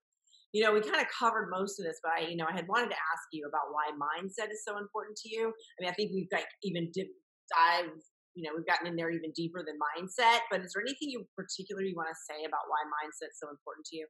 [0.53, 2.69] you know, we kind of covered most of this, but I, you know, I had
[2.69, 5.49] wanted to ask you about why mindset is so important to you.
[5.49, 7.09] I mean, I think we've like even dip,
[7.53, 7.93] dive,
[8.35, 10.41] you know, we've gotten in there even deeper than mindset.
[10.51, 13.85] But is there anything you particularly want to say about why mindset is so important
[13.93, 14.07] to you?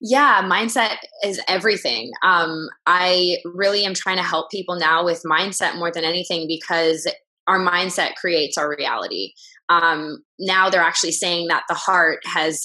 [0.00, 2.10] Yeah, mindset is everything.
[2.22, 7.06] Um, I really am trying to help people now with mindset more than anything because
[7.46, 9.32] our mindset creates our reality.
[9.68, 12.62] Um, now they're actually saying that the heart has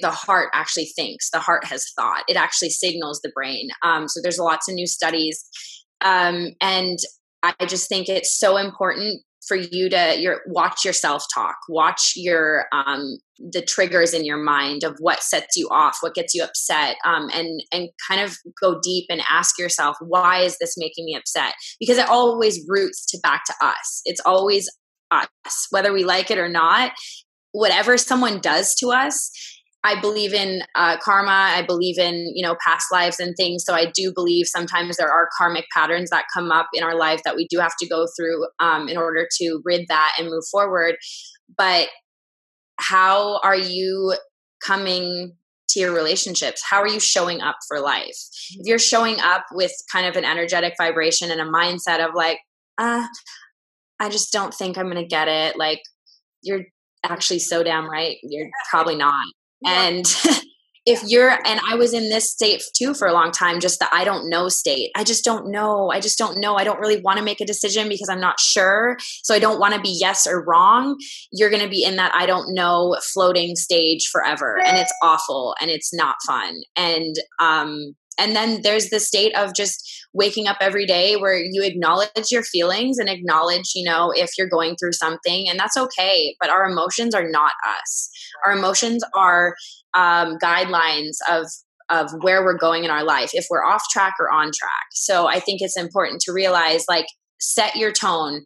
[0.00, 3.68] the heart actually thinks the heart has thought it actually signals the brain.
[3.82, 5.44] Um, so there's lots of new studies.
[6.00, 6.98] Um, and
[7.44, 12.66] i just think it's so important for you to your watch yourself talk watch your
[12.72, 16.96] um, the triggers in your mind of what sets you off what gets you upset
[17.04, 21.14] um, and and kind of go deep and ask yourself why is this making me
[21.14, 21.54] upset?
[21.80, 24.00] Because it always roots to back to us.
[24.04, 24.68] It's always
[25.10, 26.92] us whether we like it or not.
[27.52, 29.30] Whatever someone does to us
[29.84, 31.30] I believe in uh, karma.
[31.30, 33.64] I believe in you know past lives and things.
[33.64, 37.20] So I do believe sometimes there are karmic patterns that come up in our life
[37.24, 40.44] that we do have to go through um, in order to rid that and move
[40.50, 40.96] forward.
[41.56, 41.88] But
[42.80, 44.14] how are you
[44.64, 45.36] coming
[45.68, 46.62] to your relationships?
[46.68, 48.16] How are you showing up for life?
[48.52, 52.38] If you're showing up with kind of an energetic vibration and a mindset of like,
[52.78, 53.06] uh,
[54.00, 55.56] I just don't think I'm going to get it.
[55.56, 55.80] Like
[56.42, 56.64] you're
[57.04, 58.16] actually so damn right.
[58.22, 59.24] You're probably not
[59.66, 60.06] and
[60.86, 63.88] if you're and i was in this state too for a long time just the
[63.92, 64.90] i don't know state.
[64.96, 65.90] I just don't know.
[65.90, 66.56] I just don't know.
[66.56, 68.96] I don't really want to make a decision because i'm not sure.
[69.22, 70.96] So i don't want to be yes or wrong.
[71.32, 75.54] You're going to be in that i don't know floating stage forever and it's awful
[75.60, 76.54] and it's not fun.
[76.76, 81.62] And um and then there's the state of just waking up every day where you
[81.62, 86.36] acknowledge your feelings and acknowledge you know if you're going through something and that's okay
[86.40, 88.10] but our emotions are not us
[88.46, 89.54] our emotions are
[89.94, 91.46] um, guidelines of
[91.90, 94.86] of where we're going in our life if we're off track or on track.
[94.92, 97.06] So i think it's important to realize like
[97.40, 98.42] set your tone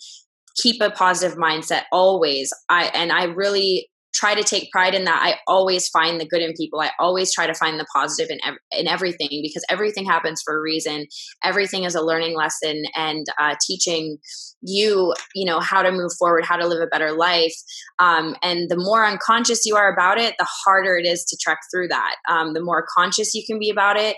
[0.61, 2.53] keep a positive mindset always.
[2.69, 5.21] I and i really try to take pride in that.
[5.23, 6.81] I always find the good in people.
[6.81, 10.57] I always try to find the positive in, ev- in everything because everything happens for
[10.57, 11.07] a reason.
[11.45, 14.19] Everything is a learning lesson and uh, teaching
[14.61, 17.55] you, you know, how to move forward, how to live a better life.
[17.99, 21.59] Um, and the more unconscious you are about it, the harder it is to trek
[21.73, 22.17] through that.
[22.29, 24.17] Um, the more conscious you can be about it,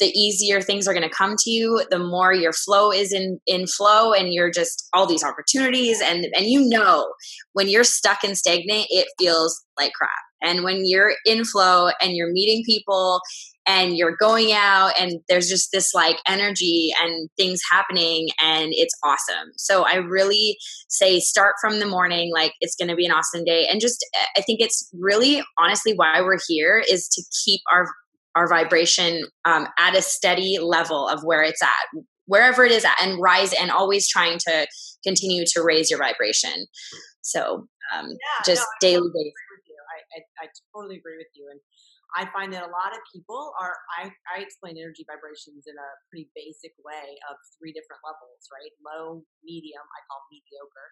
[0.00, 3.38] the easier things are going to come to you the more your flow is in
[3.46, 7.12] in flow and you're just all these opportunities and and you know
[7.52, 10.10] when you're stuck and stagnant it feels like crap.
[10.42, 13.20] And when you're in flow and you're meeting people
[13.66, 18.94] and you're going out and there's just this like energy and things happening and it's
[19.04, 19.52] awesome.
[19.56, 20.56] So i really
[20.88, 23.66] say start from the morning like it's going to be an awesome day.
[23.70, 24.04] And just
[24.36, 27.86] i think it's really honestly why we're here is to keep our
[28.36, 32.94] our vibration um, at a steady level of where it's at wherever it is at
[33.02, 34.62] and rise and always trying to
[35.02, 36.62] continue to raise your vibration.
[37.26, 39.34] So um, yeah, just no, daily basis.
[39.90, 41.58] I, I, I, totally agree with you and
[42.14, 45.90] i find that a lot of people are I, I explain energy vibrations in a
[46.06, 48.70] pretty basic way of three different levels right?
[48.78, 50.90] Low medium i call mediocre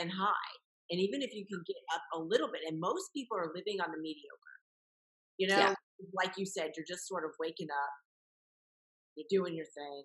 [0.00, 0.52] and high.
[0.90, 3.78] And even if you can get up a little bit and most people are living
[3.84, 4.59] on the mediocre
[5.40, 5.74] you know yeah
[6.14, 7.92] like you said, you're just sort of waking up,
[9.16, 10.04] you're doing your thing,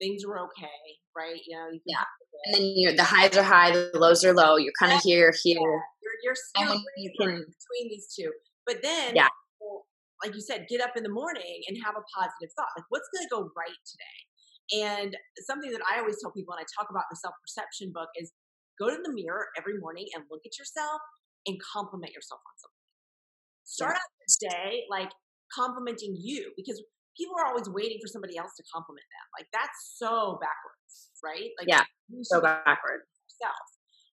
[0.00, 0.80] things are okay,
[1.16, 1.40] right?
[1.46, 2.04] You know, you yeah.
[2.46, 4.56] And then you're, the highs are high, the lows are low.
[4.56, 5.58] You're kind of here, here.
[5.60, 5.80] Yeah.
[6.02, 8.30] You're, you're you can between these two.
[8.66, 9.28] But then, yeah.
[9.60, 9.86] Well,
[10.24, 12.72] like you said, get up in the morning and have a positive thought.
[12.76, 14.18] Like, what's going to go right today?
[14.80, 18.08] And something that I always tell people when I talk about the self perception book
[18.16, 18.32] is
[18.80, 21.00] go to the mirror every morning and look at yourself
[21.46, 22.73] and compliment yourself on something.
[23.64, 25.10] Start out the day like
[25.54, 26.82] complimenting you because
[27.16, 29.26] people are always waiting for somebody else to compliment them.
[29.38, 31.50] Like that's so backwards, right?
[31.58, 31.82] Like yeah,
[32.22, 33.08] so backwards.
[33.42, 33.70] Ourselves.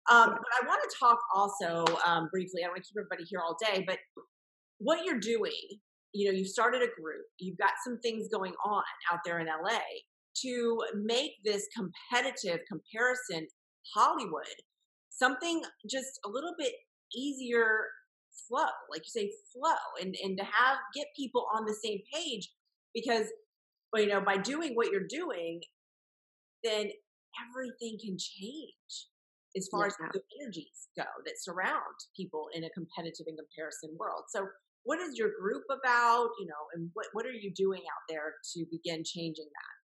[0.09, 0.29] Um.
[0.29, 2.61] But I want to talk also um, briefly.
[2.63, 3.99] I don't want to keep everybody here all day, but
[4.79, 5.79] what you're doing,
[6.13, 9.47] you know, you've started a group, you've got some things going on out there in
[9.47, 9.79] LA
[10.41, 13.47] to make this competitive comparison
[13.93, 14.45] Hollywood
[15.09, 16.73] something just a little bit
[17.15, 17.85] easier
[18.47, 22.49] flow like you say flow and and to have get people on the same page
[22.93, 23.27] because
[23.95, 25.61] you know by doing what you're doing
[26.63, 26.89] then
[27.49, 29.07] everything can change
[29.57, 29.87] as far yeah.
[29.87, 34.47] as the energies go that surround people in a competitive and comparison world so
[34.83, 38.33] what is your group about you know and what, what are you doing out there
[38.53, 39.81] to begin changing that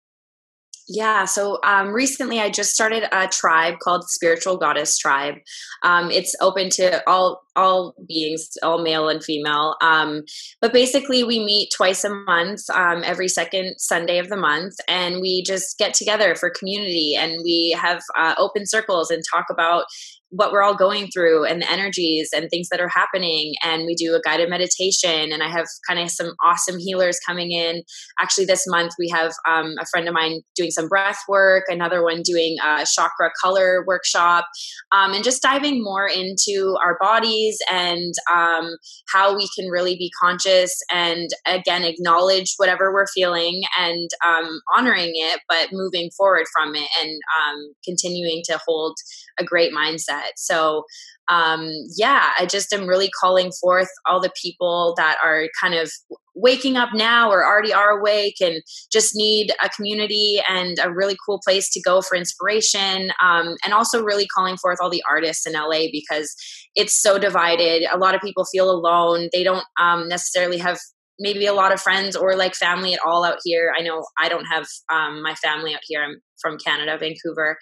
[0.90, 5.36] yeah, so um, recently I just started a tribe called Spiritual Goddess Tribe.
[5.84, 9.76] Um, it's open to all all beings, all male and female.
[9.82, 10.24] Um,
[10.62, 15.20] but basically, we meet twice a month, um, every second Sunday of the month, and
[15.20, 19.86] we just get together for community and we have uh, open circles and talk about
[20.30, 23.96] what we're all going through and the energies and things that are happening and we
[23.96, 27.82] do a guided meditation and i have kind of some awesome healers coming in
[28.20, 32.04] actually this month we have um, a friend of mine doing some breath work another
[32.04, 34.46] one doing a chakra color workshop
[34.92, 38.76] um, and just diving more into our bodies and um,
[39.12, 45.12] how we can really be conscious and again acknowledge whatever we're feeling and um, honoring
[45.14, 48.96] it but moving forward from it and um, continuing to hold
[49.40, 50.32] a great mindset.
[50.36, 50.84] So,
[51.30, 55.92] um, yeah, I just am really calling forth all the people that are kind of
[56.38, 61.18] waking up now or already are awake and just need a community and a really
[61.26, 63.12] cool place to go for inspiration.
[63.22, 66.34] Um, and also, really calling forth all the artists in LA because
[66.76, 67.88] it's so divided.
[67.92, 69.30] A lot of people feel alone.
[69.34, 70.80] They don't um, necessarily have
[71.20, 73.74] maybe a lot of friends or like family at all out here.
[73.78, 76.04] I know I don't have um, my family out here.
[76.04, 77.58] I'm from Canada, Vancouver.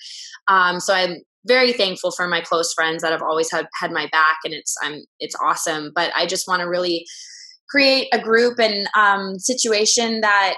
[0.48, 4.08] Um, so I'm very thankful for my close friends that have always had had my
[4.12, 5.92] back, and it's I'm it's awesome.
[5.96, 7.06] But I just want to really
[7.70, 10.56] create a group and um, situation that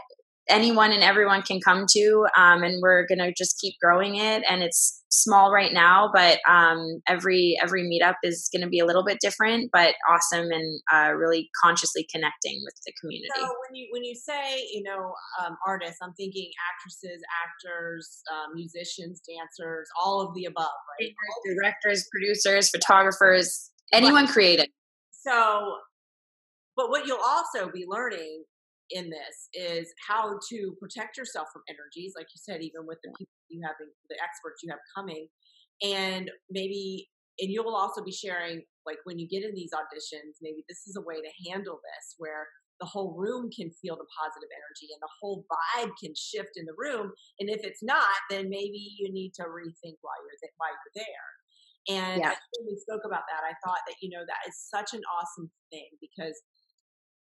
[0.49, 4.63] anyone and everyone can come to um, and we're gonna just keep growing it and
[4.63, 9.17] it's small right now but um, every every meetup is gonna be a little bit
[9.19, 13.29] different but awesome and uh, really consciously connecting with the community.
[13.35, 18.53] So when you when you say you know um, artists i'm thinking actresses actors um,
[18.55, 20.67] musicians dancers all of the above
[20.99, 21.11] right?
[21.45, 24.33] Directors producers photographers anyone right.
[24.33, 24.67] creative.
[25.11, 25.77] So
[26.77, 28.43] but what you'll also be learning
[28.91, 33.11] in this is how to protect yourself from energies, like you said, even with the
[33.17, 35.27] people you have, the experts you have coming,
[35.83, 37.09] and maybe,
[37.39, 40.95] and you'll also be sharing, like when you get in these auditions, maybe this is
[40.95, 42.47] a way to handle this where
[42.79, 46.65] the whole room can feel the positive energy and the whole vibe can shift in
[46.65, 47.11] the room.
[47.41, 51.01] And if it's not, then maybe you need to rethink while you're th- while you're
[51.01, 51.29] there.
[51.89, 52.35] And yeah.
[52.53, 55.49] when we spoke about that, I thought that you know that is such an awesome
[55.71, 56.37] thing because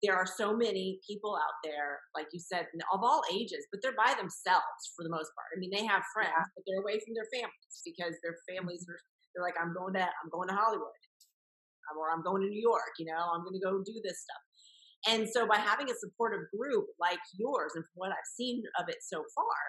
[0.03, 3.97] there are so many people out there, like you said, of all ages, but they're
[3.97, 5.51] by themselves for the most part.
[5.55, 6.51] I mean, they have friends, yeah.
[6.55, 8.99] but they're away from their families because their families are.
[9.35, 10.89] They're like, I'm going to, I'm going to Hollywood,
[11.85, 12.97] um, or I'm going to New York.
[12.97, 14.43] You know, I'm going to go do this stuff.
[15.05, 18.89] And so, by having a supportive group like yours, and from what I've seen of
[18.89, 19.59] it so far,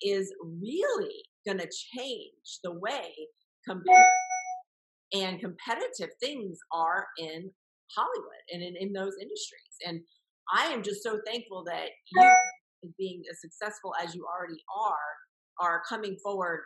[0.00, 3.10] is really going to change the way
[5.12, 7.50] and competitive things are in
[7.94, 9.69] Hollywood and in, in those industries.
[9.86, 10.00] And
[10.52, 12.32] I am just so thankful that you,
[12.98, 15.10] being as successful as you already are,
[15.60, 16.62] are coming forward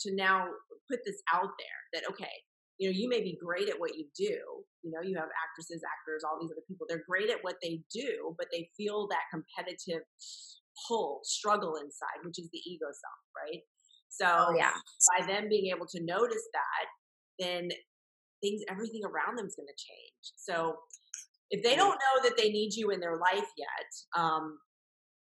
[0.00, 0.46] to now
[0.90, 2.32] put this out there that, okay,
[2.78, 4.36] you know, you may be great at what you do.
[4.82, 6.86] You know, you have actresses, actors, all these other people.
[6.88, 10.04] They're great at what they do, but they feel that competitive
[10.86, 13.62] pull, struggle inside, which is the ego self, right?
[13.64, 13.72] Oh,
[14.08, 14.76] so oh, yeah.
[15.16, 16.84] by them being able to notice that,
[17.38, 17.68] then
[18.42, 20.24] things, everything around them is going to change.
[20.36, 20.76] So
[21.50, 24.58] if they don't know that they need you in their life yet, um,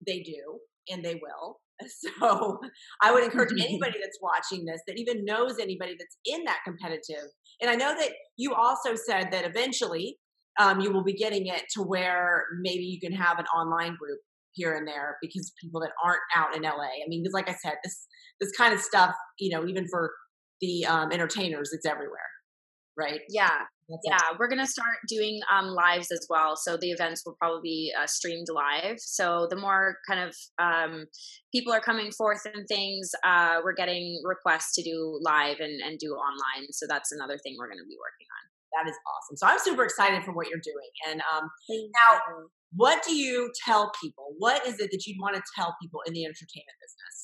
[0.05, 1.57] they do, and they will.
[2.19, 2.59] So
[3.01, 7.27] I would encourage anybody that's watching this that even knows anybody that's in that competitive.
[7.59, 10.17] And I know that you also said that eventually
[10.59, 14.19] um, you will be getting it to where maybe you can have an online group
[14.53, 17.01] here and there because people that aren't out in LA.
[17.03, 18.07] I mean, because like I said, this
[18.39, 20.11] this kind of stuff, you know, even for
[20.59, 22.30] the um, entertainers, it's everywhere
[23.01, 23.21] right?
[23.29, 23.49] Yeah.
[23.89, 24.37] That's yeah, awesome.
[24.39, 26.55] we're gonna start doing um, lives as well.
[26.55, 28.95] So the events will probably be uh, streamed live.
[28.99, 31.05] So the more kind of um,
[31.53, 35.99] people are coming forth and things, uh, we're getting requests to do live and, and
[35.99, 36.71] do online.
[36.71, 38.43] So that's another thing we're going to be working on.
[38.79, 39.35] That is awesome.
[39.35, 40.91] So I'm super excited for what you're doing.
[41.09, 44.33] And um, now, what do you tell people?
[44.37, 47.20] What is it that you'd want to tell people in the entertainment business?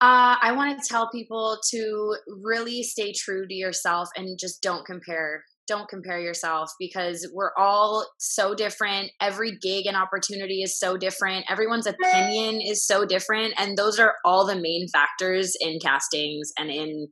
[0.00, 4.86] Uh, I want to tell people to really stay true to yourself and just don't
[4.86, 5.44] compare.
[5.66, 9.10] Don't compare yourself because we're all so different.
[9.20, 11.44] Every gig and opportunity is so different.
[11.50, 13.54] Everyone's opinion is so different.
[13.58, 17.08] And those are all the main factors in castings and in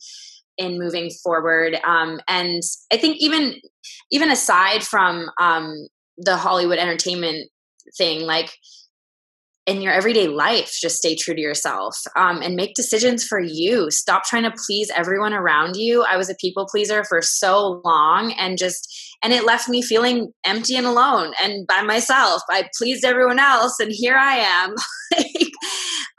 [0.59, 1.77] in moving forward.
[1.85, 2.63] Um, and
[2.93, 3.57] I think even
[4.11, 5.75] even aside from um,
[6.17, 7.51] the Hollywood entertainment
[7.99, 8.51] thing, like
[9.67, 13.91] in your everyday life, just stay true to yourself um, and make decisions for you.
[13.91, 16.05] Stop trying to please everyone around you.
[16.05, 20.33] I was a people pleaser for so long and just, and it left me feeling
[20.45, 22.43] empty and alone and by myself.
[22.49, 24.75] I pleased everyone else and here I am.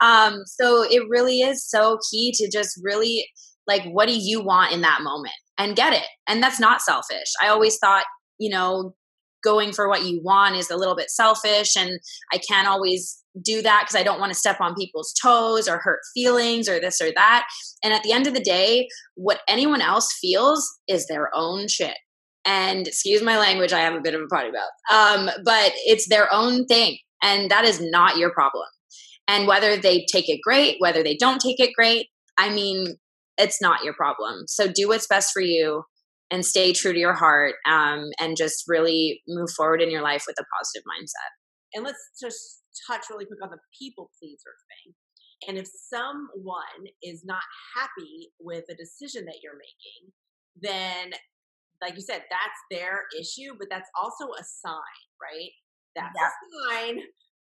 [0.00, 3.26] um, so it really is so key to just really
[3.66, 6.06] like, what do you want in that moment and get it?
[6.28, 7.32] And that's not selfish.
[7.42, 8.04] I always thought,
[8.38, 8.94] you know,
[9.42, 11.98] going for what you want is a little bit selfish and
[12.32, 15.78] I can't always do that because I don't want to step on people's toes or
[15.78, 17.46] hurt feelings or this or that.
[17.82, 21.96] And at the end of the day, what anyone else feels is their own shit.
[22.44, 24.90] And excuse my language, I have a bit of a potty mouth.
[24.90, 26.98] Um, but it's their own thing.
[27.22, 28.66] And that is not your problem.
[29.26, 32.06] And whether they take it great, whether they don't take it great,
[32.38, 32.96] I mean,
[33.36, 34.44] it's not your problem.
[34.46, 35.84] So do what's best for you
[36.30, 40.24] and stay true to your heart um, and just really move forward in your life
[40.26, 41.30] with a positive mindset.
[41.74, 44.94] And let's just touch really quick on the people pleaser thing.
[45.46, 47.42] And if someone is not
[47.76, 50.12] happy with a decision that you're making,
[50.60, 51.12] then,
[51.80, 55.50] like you said, that's their issue, but that's also a sign, right?
[55.94, 56.26] That's yeah.
[56.26, 56.98] a sign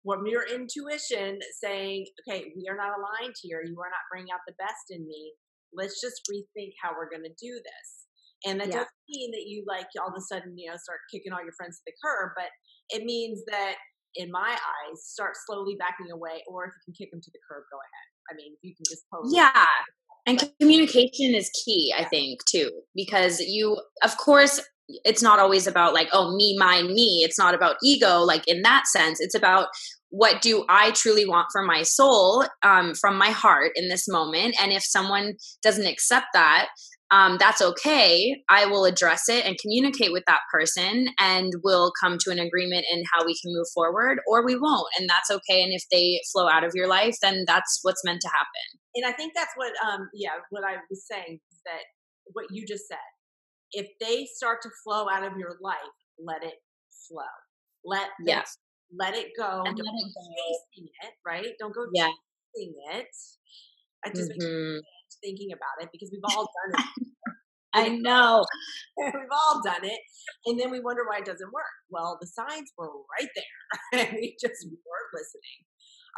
[0.03, 3.61] from your intuition saying, okay, we are not aligned here.
[3.63, 5.33] You are not bringing out the best in me.
[5.73, 8.02] Let's just rethink how we're going to do this.
[8.45, 8.83] And that yeah.
[8.83, 11.53] doesn't mean that you like all of a sudden, you know, start kicking all your
[11.55, 12.51] friends to the curb, but
[12.89, 13.75] it means that
[14.15, 17.39] in my eyes, start slowly backing away, or if you can kick them to the
[17.49, 18.07] curb, go ahead.
[18.29, 19.35] I mean, you can just post.
[19.35, 19.65] Yeah.
[20.25, 25.93] And communication is key, I think, too, because you, of course, it's not always about
[25.93, 27.21] like, oh, me, mine, me.
[27.23, 29.19] It's not about ego, like in that sense.
[29.19, 29.67] It's about
[30.09, 34.55] what do I truly want for my soul, um, from my heart in this moment.
[34.61, 35.33] And if someone
[35.63, 36.67] doesn't accept that,
[37.13, 38.41] um, that's okay.
[38.49, 42.85] I will address it and communicate with that person, and we'll come to an agreement
[42.91, 45.61] in how we can move forward, or we won't, and that's okay.
[45.61, 48.79] And if they flow out of your life, then that's what's meant to happen.
[48.95, 51.83] And I think that's what, um, yeah, what I was saying is that
[52.33, 52.97] what you just said.
[53.73, 55.77] If they start to flow out of your life,
[56.19, 56.55] let it
[57.07, 57.23] flow.
[57.85, 58.57] Let yes.
[58.97, 59.63] let it go.
[59.65, 60.21] And Don't let it go.
[60.75, 61.53] chasing it, right?
[61.59, 62.09] Don't go yeah.
[62.55, 63.07] chasing it.
[64.03, 64.79] I just mm-hmm
[65.21, 67.07] thinking about it because we've all done it.
[67.73, 68.45] I know.
[68.97, 69.99] we've all done it.
[70.45, 71.73] And then we wonder why it doesn't work.
[71.89, 72.89] Well, the signs were
[73.19, 75.59] right there and we just weren't listening.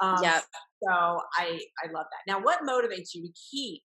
[0.01, 0.41] Um, yeah.
[0.83, 2.23] So I, I love that.
[2.27, 3.81] Now, what motivates you to keep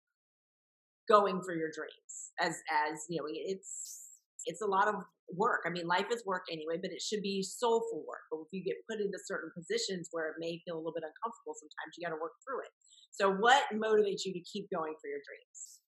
[1.08, 2.32] going for your dreams?
[2.40, 2.58] As,
[2.88, 4.00] as you know, it's,
[4.46, 4.96] it's a lot of
[5.36, 5.62] work.
[5.66, 8.26] I mean, life is work anyway, but it should be soulful work.
[8.30, 11.06] But if you get put into certain positions where it may feel a little bit
[11.06, 12.72] uncomfortable, sometimes you got to work through it.
[13.12, 15.80] So, what motivates you to keep going for your dreams?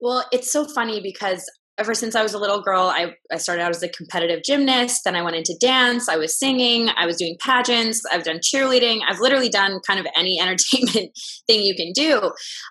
[0.00, 1.48] Well, it's so funny because
[1.78, 5.02] ever since I was a little girl, I, I started out as a competitive gymnast.
[5.04, 6.08] Then I went into dance.
[6.08, 6.90] I was singing.
[6.96, 8.02] I was doing pageants.
[8.12, 9.00] I've done cheerleading.
[9.08, 12.20] I've literally done kind of any entertainment thing you can do.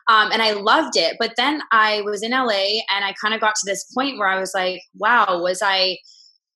[0.08, 1.18] Um, and I loved it.
[1.20, 4.28] But then I was in LA and I kind of got to this point where
[4.28, 5.98] I was like, wow, was I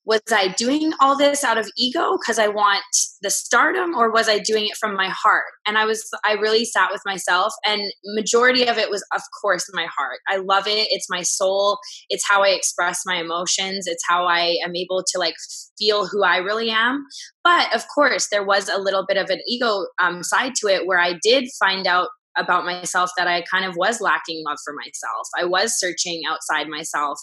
[0.05, 2.83] was I doing all this out of ego because I want
[3.21, 5.45] the stardom or was I doing it from my heart?
[5.65, 9.65] And I was I really sat with myself and majority of it was of course
[9.73, 10.19] my heart.
[10.27, 10.87] I love it.
[10.91, 11.79] It's my soul.
[12.09, 13.85] It's how I express my emotions.
[13.87, 15.35] It's how I am able to like
[15.77, 17.05] feel who I really am.
[17.43, 20.85] But of course, there was a little bit of an ego um, side to it
[20.85, 24.73] where I did find out about myself that I kind of was lacking love for
[24.73, 25.27] myself.
[25.37, 27.19] I was searching outside myself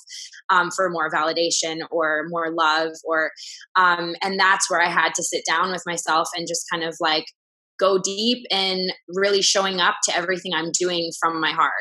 [0.50, 3.30] um, for more validation or more love, or
[3.76, 6.96] um, and that's where I had to sit down with myself and just kind of
[7.00, 7.24] like
[7.80, 11.72] go deep in really showing up to everything I'm doing from my heart.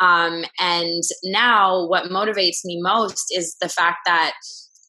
[0.00, 4.34] Um, and now, what motivates me most is the fact that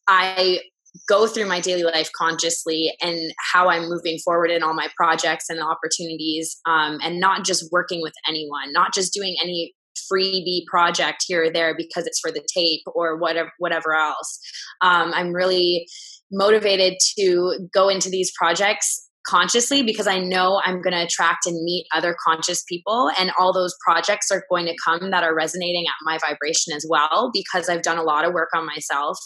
[0.07, 0.59] I
[1.07, 5.45] go through my daily life consciously and how I'm moving forward in all my projects
[5.49, 9.73] and opportunities, um, and not just working with anyone, not just doing any
[10.11, 14.39] freebie project here or there because it's for the tape or whatever whatever else.
[14.81, 15.87] Um, I'm really
[16.31, 21.63] motivated to go into these projects consciously because I know I'm going to attract and
[21.63, 23.11] meet other conscious people.
[23.19, 26.85] And all those projects are going to come that are resonating at my vibration as
[26.89, 29.17] well because I've done a lot of work on myself.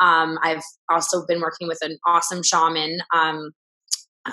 [0.00, 2.98] Um, I've also been working with an awesome shaman.
[3.14, 3.50] Um,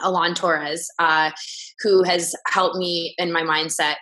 [0.03, 1.31] Alon Torres, uh,
[1.81, 3.95] who has helped me in my mindset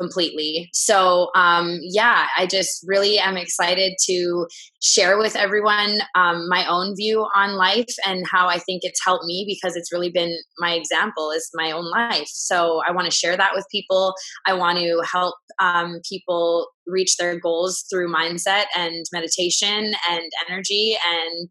[0.00, 0.68] completely.
[0.72, 4.46] So, um, yeah, I just really am excited to
[4.82, 9.24] share with everyone um, my own view on life and how I think it's helped
[9.24, 12.28] me because it's really been my example is my own life.
[12.28, 14.14] So, I want to share that with people.
[14.46, 20.96] I want to help um, people reach their goals through mindset and meditation and energy
[21.06, 21.50] and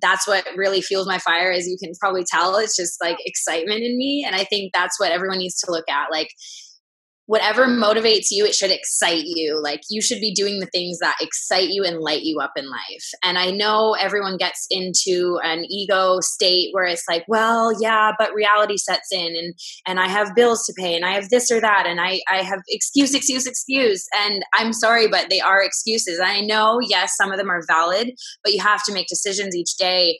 [0.00, 3.82] that's what really fuels my fire as you can probably tell it's just like excitement
[3.82, 6.28] in me and i think that's what everyone needs to look at like
[7.26, 9.60] whatever motivates you, it should excite you.
[9.62, 12.68] Like you should be doing the things that excite you and light you up in
[12.68, 13.08] life.
[13.24, 18.34] And I know everyone gets into an ego state where it's like, well, yeah, but
[18.34, 19.54] reality sets in and
[19.86, 22.42] and I have bills to pay and I have this or that and I I
[22.42, 26.20] have excuse excuse excuse and I'm sorry but they are excuses.
[26.22, 28.10] I know yes, some of them are valid,
[28.42, 30.18] but you have to make decisions each day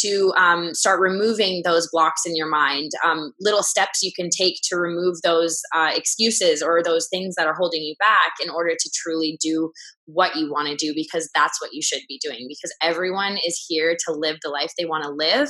[0.00, 4.56] to um, start removing those blocks in your mind, um, little steps you can take
[4.64, 8.74] to remove those uh, excuses or those things that are holding you back in order
[8.78, 9.72] to truly do
[10.06, 12.46] what you want to do because that's what you should be doing.
[12.48, 15.48] Because everyone is here to live the life they want to live.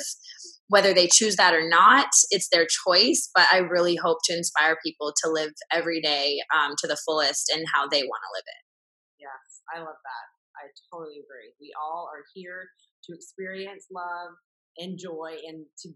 [0.68, 3.30] Whether they choose that or not, it's their choice.
[3.34, 7.50] But I really hope to inspire people to live every day um, to the fullest
[7.54, 8.62] and how they want to live it.
[9.18, 10.26] Yes, I love that.
[10.58, 11.54] I totally agree.
[11.60, 12.66] We all are here
[13.04, 14.34] to experience love
[14.78, 15.90] and joy and to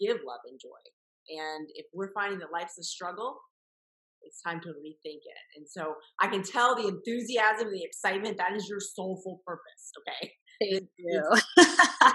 [0.00, 0.82] give love and joy.
[1.28, 3.38] And if we're finding that life's a struggle,
[4.22, 5.42] it's time to rethink it.
[5.56, 9.92] And so I can tell the enthusiasm and the excitement, that is your soulful purpose.
[10.00, 10.32] Okay.
[10.62, 11.22] Thank you.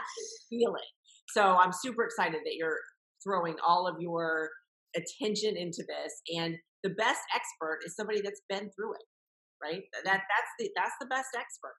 [0.50, 0.90] feeling.
[1.30, 2.80] So I'm super excited that you're
[3.24, 4.50] throwing all of your
[4.96, 6.14] attention into this.
[6.38, 9.06] And the best expert is somebody that's been through it,
[9.62, 9.84] right?
[10.06, 11.76] That that's the that's the best expert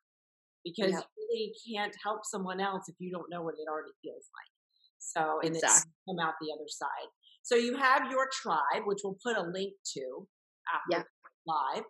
[0.65, 1.05] because yep.
[1.17, 4.53] you really can't help someone else if you don't know what it already feels like.
[4.99, 5.91] So, and exactly.
[6.07, 7.09] then come out the other side.
[7.43, 10.27] So you have your tribe, which we'll put a link to
[10.75, 11.07] after yep.
[11.47, 11.85] live.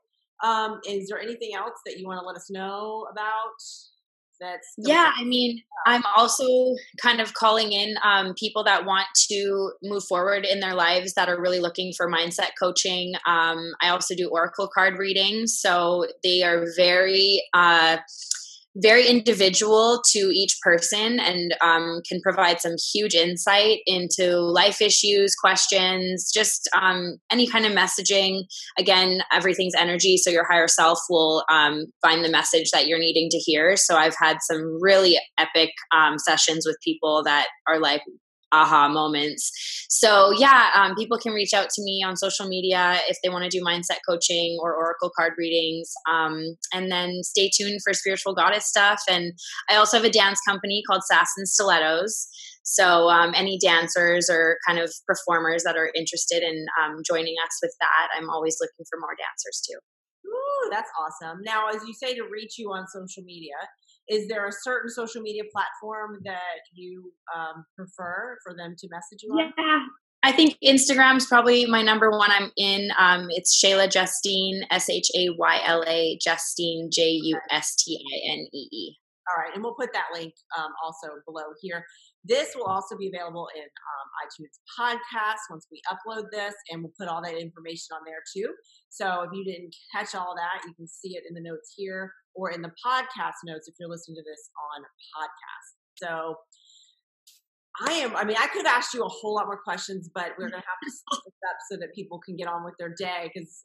[0.45, 3.59] Um, is there anything else that you want to let us know about?
[4.41, 6.47] That's yeah, I mean, I'm also
[7.03, 11.29] kind of calling in um, people that want to move forward in their lives that
[11.29, 13.14] are really looking for mindset coaching.
[13.27, 17.43] Um, I also do oracle card readings, so they are very.
[17.53, 17.97] Uh,
[18.79, 25.35] very individual to each person and um, can provide some huge insight into life issues,
[25.35, 28.43] questions, just um, any kind of messaging.
[28.79, 33.29] Again, everything's energy, so your higher self will um, find the message that you're needing
[33.31, 33.76] to hear.
[33.76, 38.03] So I've had some really epic um, sessions with people that are like,
[38.53, 39.53] aha moments.
[39.88, 43.44] So yeah, um, people can reach out to me on social media if they want
[43.44, 45.92] to do mindset coaching or oracle card readings.
[46.11, 49.03] Um, and then stay tuned for spiritual goddess stuff.
[49.09, 49.32] And
[49.70, 52.28] I also have a dance company called Sass and Stilettos.
[52.62, 57.59] So um, any dancers or kind of performers that are interested in um, joining us
[57.62, 59.78] with that, I'm always looking for more dancers too.
[60.28, 61.40] Ooh, that's awesome.
[61.42, 63.57] Now, as you say to reach you on social media,
[64.09, 69.23] is there a certain social media platform that you um, prefer for them to message
[69.23, 69.53] you on?
[69.57, 69.79] Yeah.
[70.23, 72.31] I think Instagram's probably my number one.
[72.31, 72.91] I'm in.
[72.99, 77.97] Um, it's Shayla Justinee, S H A Y L A Justinee, J U S T
[77.97, 78.97] I N E E.
[79.31, 81.85] All right, and we'll put that link um, also below here.
[82.25, 86.93] This will also be available in um, iTunes podcast once we upload this, and we'll
[86.99, 88.53] put all that information on there too.
[88.91, 92.12] So if you didn't catch all that, you can see it in the notes here
[92.35, 94.83] or in the podcast notes if you're listening to this on
[95.14, 95.69] podcast.
[95.97, 96.37] So
[97.87, 100.35] I am, I mean, I could have asked you a whole lot more questions, but
[100.39, 102.75] we're going to have to split this up so that people can get on with
[102.79, 103.64] their day because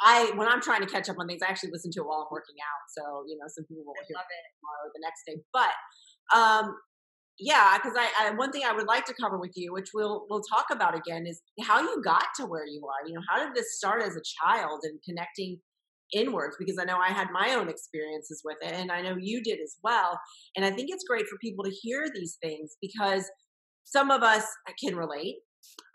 [0.00, 2.26] I, when I'm trying to catch up on things, I actually listen to it while
[2.26, 2.82] I'm working out.
[2.94, 5.38] So, you know, some people will hear it tomorrow or the next day.
[5.54, 5.74] But
[6.34, 6.74] um,
[7.38, 10.26] yeah, because I, I, one thing I would like to cover with you, which we'll
[10.30, 13.08] we'll talk about again, is how you got to where you are.
[13.08, 15.58] You know, how did this start as a child and connecting
[16.12, 16.56] inwards?
[16.58, 19.58] Because I know I had my own experiences with it, and I know you did
[19.60, 20.18] as well.
[20.56, 23.28] And I think it's great for people to hear these things because
[23.84, 24.44] some of us
[24.82, 25.36] can relate.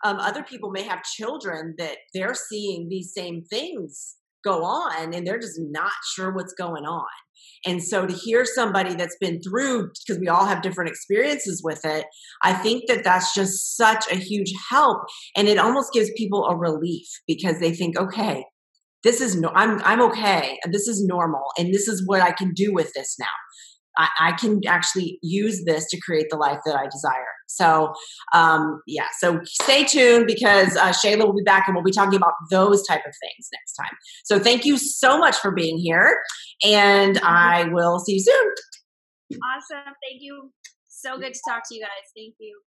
[0.04, 5.26] Um, other people may have children that they're seeing these same things go on, and
[5.26, 7.06] they're just not sure what's going on.
[7.66, 11.84] And so to hear somebody that's been through, because we all have different experiences with
[11.84, 12.06] it,
[12.42, 15.02] I think that that's just such a huge help.
[15.36, 18.44] And it almost gives people a relief because they think, okay,
[19.02, 22.52] this is no, I'm I'm okay, this is normal, and this is what I can
[22.52, 23.26] do with this now.
[23.96, 27.39] I, I can actually use this to create the life that I desire.
[27.56, 27.92] So,
[28.34, 32.16] um, yeah, so stay tuned because uh, Shayla will be back and we'll be talking
[32.16, 33.96] about those type of things next time.
[34.24, 36.20] So, thank you so much for being here,
[36.64, 38.54] and I will see you soon.
[39.32, 39.94] Awesome.
[40.08, 40.50] Thank you.
[40.88, 42.10] So good to talk to you guys.
[42.14, 42.60] Thank you.